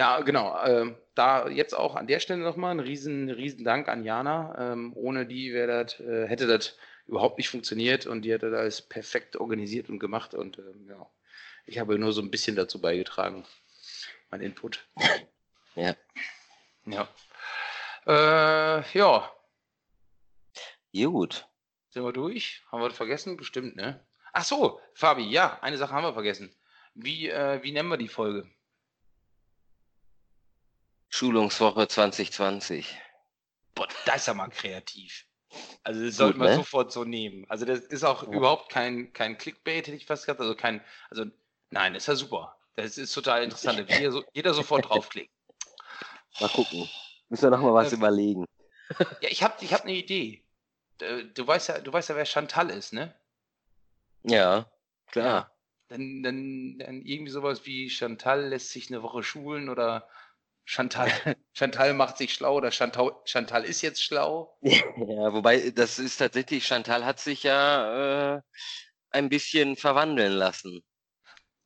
[0.00, 0.56] Ja, genau.
[0.64, 4.72] Äh, da jetzt auch an der Stelle nochmal ein riesen, riesen Dank an Jana.
[4.72, 9.36] Ähm, ohne die das, äh, hätte das überhaupt nicht funktioniert und die hätte das perfekt
[9.36, 10.32] organisiert und gemacht.
[10.32, 11.06] Und ähm, ja,
[11.66, 13.44] ich habe nur so ein bisschen dazu beigetragen.
[14.30, 14.88] Mein Input.
[15.76, 15.94] Ja.
[16.86, 17.06] Ja.
[18.06, 19.30] Äh, ja.
[20.94, 21.46] Gut.
[21.90, 22.62] Sind wir durch?
[22.72, 23.36] Haben wir das vergessen?
[23.36, 24.02] Bestimmt, ne?
[24.32, 26.56] Ach so, Fabi, ja, eine Sache haben wir vergessen.
[26.94, 28.50] Wie, äh, wie nennen wir die Folge?
[31.10, 32.96] Schulungswoche 2020.
[33.74, 35.26] Boah, das ist ja mal kreativ.
[35.82, 36.54] Also das sollte man ne?
[36.54, 37.44] sofort so nehmen.
[37.48, 38.32] Also das ist auch ja.
[38.32, 40.40] überhaupt kein, kein Clickbait, hätte ich fast gesagt.
[40.40, 41.24] Also kein, also
[41.70, 42.56] nein, ist ja super.
[42.76, 43.90] Das ist total interessant.
[43.90, 45.32] jeder, so, jeder sofort draufklickt.
[46.40, 46.88] Mal gucken.
[47.28, 48.46] Müssen wir noch mal was äh, überlegen.
[49.20, 50.44] Ja, ich habe ich hab eine Idee.
[51.34, 53.14] Du weißt ja, du weißt ja, wer Chantal ist, ne?
[54.22, 54.66] Ja,
[55.06, 55.24] klar.
[55.24, 55.50] Ja,
[55.88, 60.08] dann, dann, dann irgendwie sowas wie Chantal lässt sich eine Woche schulen oder
[60.64, 61.08] Chantal,
[61.52, 64.56] Chantal macht sich schlau oder Chantal, Chantal ist jetzt schlau.
[64.62, 68.42] Ja, wobei das ist tatsächlich, Chantal hat sich ja äh,
[69.10, 70.82] ein bisschen verwandeln lassen.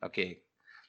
[0.01, 0.45] Okay,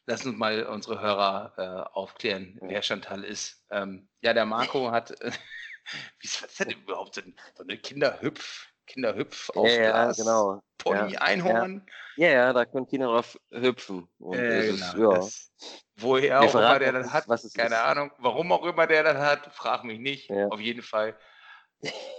[0.06, 3.66] lass uns mal unsere Hörer äh, aufklären, wer Chantal ist.
[3.70, 5.32] Ähm, ja, der Marco hat, äh,
[6.20, 7.22] wie ist das denn überhaupt so
[7.64, 8.68] eine Kinderhüpf?
[8.88, 10.64] Kinderhüpf auf ja, Glas, ja, genau.
[10.78, 11.86] Pony, ja, Einhorn.
[12.18, 12.30] Ja.
[12.30, 14.08] ja, da können Kinder drauf hüpfen.
[14.20, 15.10] Und äh, genau, ist, ja.
[15.10, 15.52] Das,
[15.98, 17.82] woher auch immer der das hat, keine ist.
[17.82, 18.12] Ahnung.
[18.18, 20.32] Warum auch immer der das hat, frag mich nicht.
[20.32, 21.18] Auf jeden Fall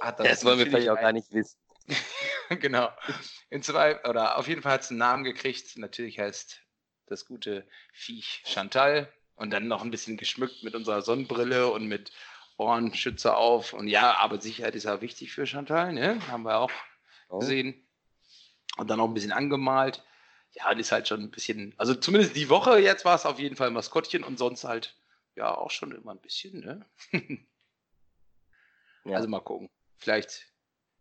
[0.01, 0.29] hat das.
[0.29, 1.59] Das wollen wir vielleicht auch gar nicht wissen.
[2.61, 2.89] genau.
[3.51, 5.77] In zwei, oder auf jeden Fall hat es einen Namen gekriegt.
[5.77, 6.61] Natürlich heißt
[7.07, 9.13] das gute Viech Chantal.
[9.37, 12.11] Und dann noch ein bisschen geschmückt mit unserer Sonnenbrille und mit
[12.57, 13.75] Ohrenschützer auf.
[13.75, 16.19] Und ja, aber Sicherheit ist ja wichtig für Chantal, ne?
[16.31, 16.71] Haben wir auch
[17.29, 17.41] oh.
[17.41, 17.87] gesehen.
[18.79, 20.03] Und dann auch ein bisschen angemalt.
[20.57, 23.39] Ja, und ist halt schon ein bisschen, also zumindest die Woche jetzt war es auf
[23.39, 24.97] jeden Fall Maskottchen und sonst halt,
[25.35, 26.87] ja, auch schon immer ein bisschen, ne?
[29.05, 29.17] ja.
[29.17, 29.69] Also mal gucken.
[29.99, 30.47] Vielleicht,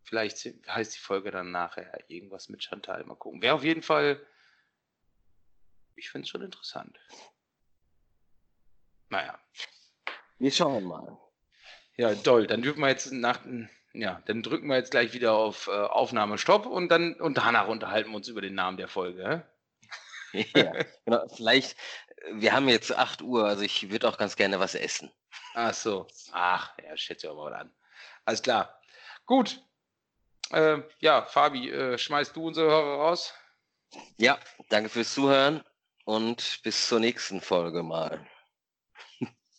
[0.03, 3.05] vielleicht heißt die Folge dann nachher irgendwas mit Chantal.
[3.05, 3.41] Mal gucken.
[3.41, 4.25] Wäre auf jeden Fall,
[5.95, 6.99] ich finde es schon interessant.
[9.07, 9.39] Naja.
[10.37, 11.17] Wir schauen mal.
[11.95, 12.45] Ja, toll.
[12.45, 13.39] Dann dürfen wir jetzt nach,
[13.99, 17.67] ja, dann drücken wir jetzt gleich wieder auf äh, Aufnahme Stopp und dann und danach
[17.67, 19.45] unterhalten wir uns über den Namen der Folge.
[20.31, 20.71] ja,
[21.05, 21.27] genau.
[21.29, 21.77] Vielleicht,
[22.31, 25.11] wir haben jetzt 8 Uhr, also ich würde auch ganz gerne was essen.
[25.53, 26.07] Ach so.
[26.31, 27.71] Ach, ja, schätze ich aber mal an.
[28.25, 28.79] Alles klar.
[29.25, 29.61] Gut.
[30.51, 33.33] Äh, ja, Fabi, äh, schmeißt du unsere Hörer raus?
[34.17, 34.37] Ja,
[34.69, 35.63] danke fürs Zuhören
[36.03, 38.25] und bis zur nächsten Folge mal.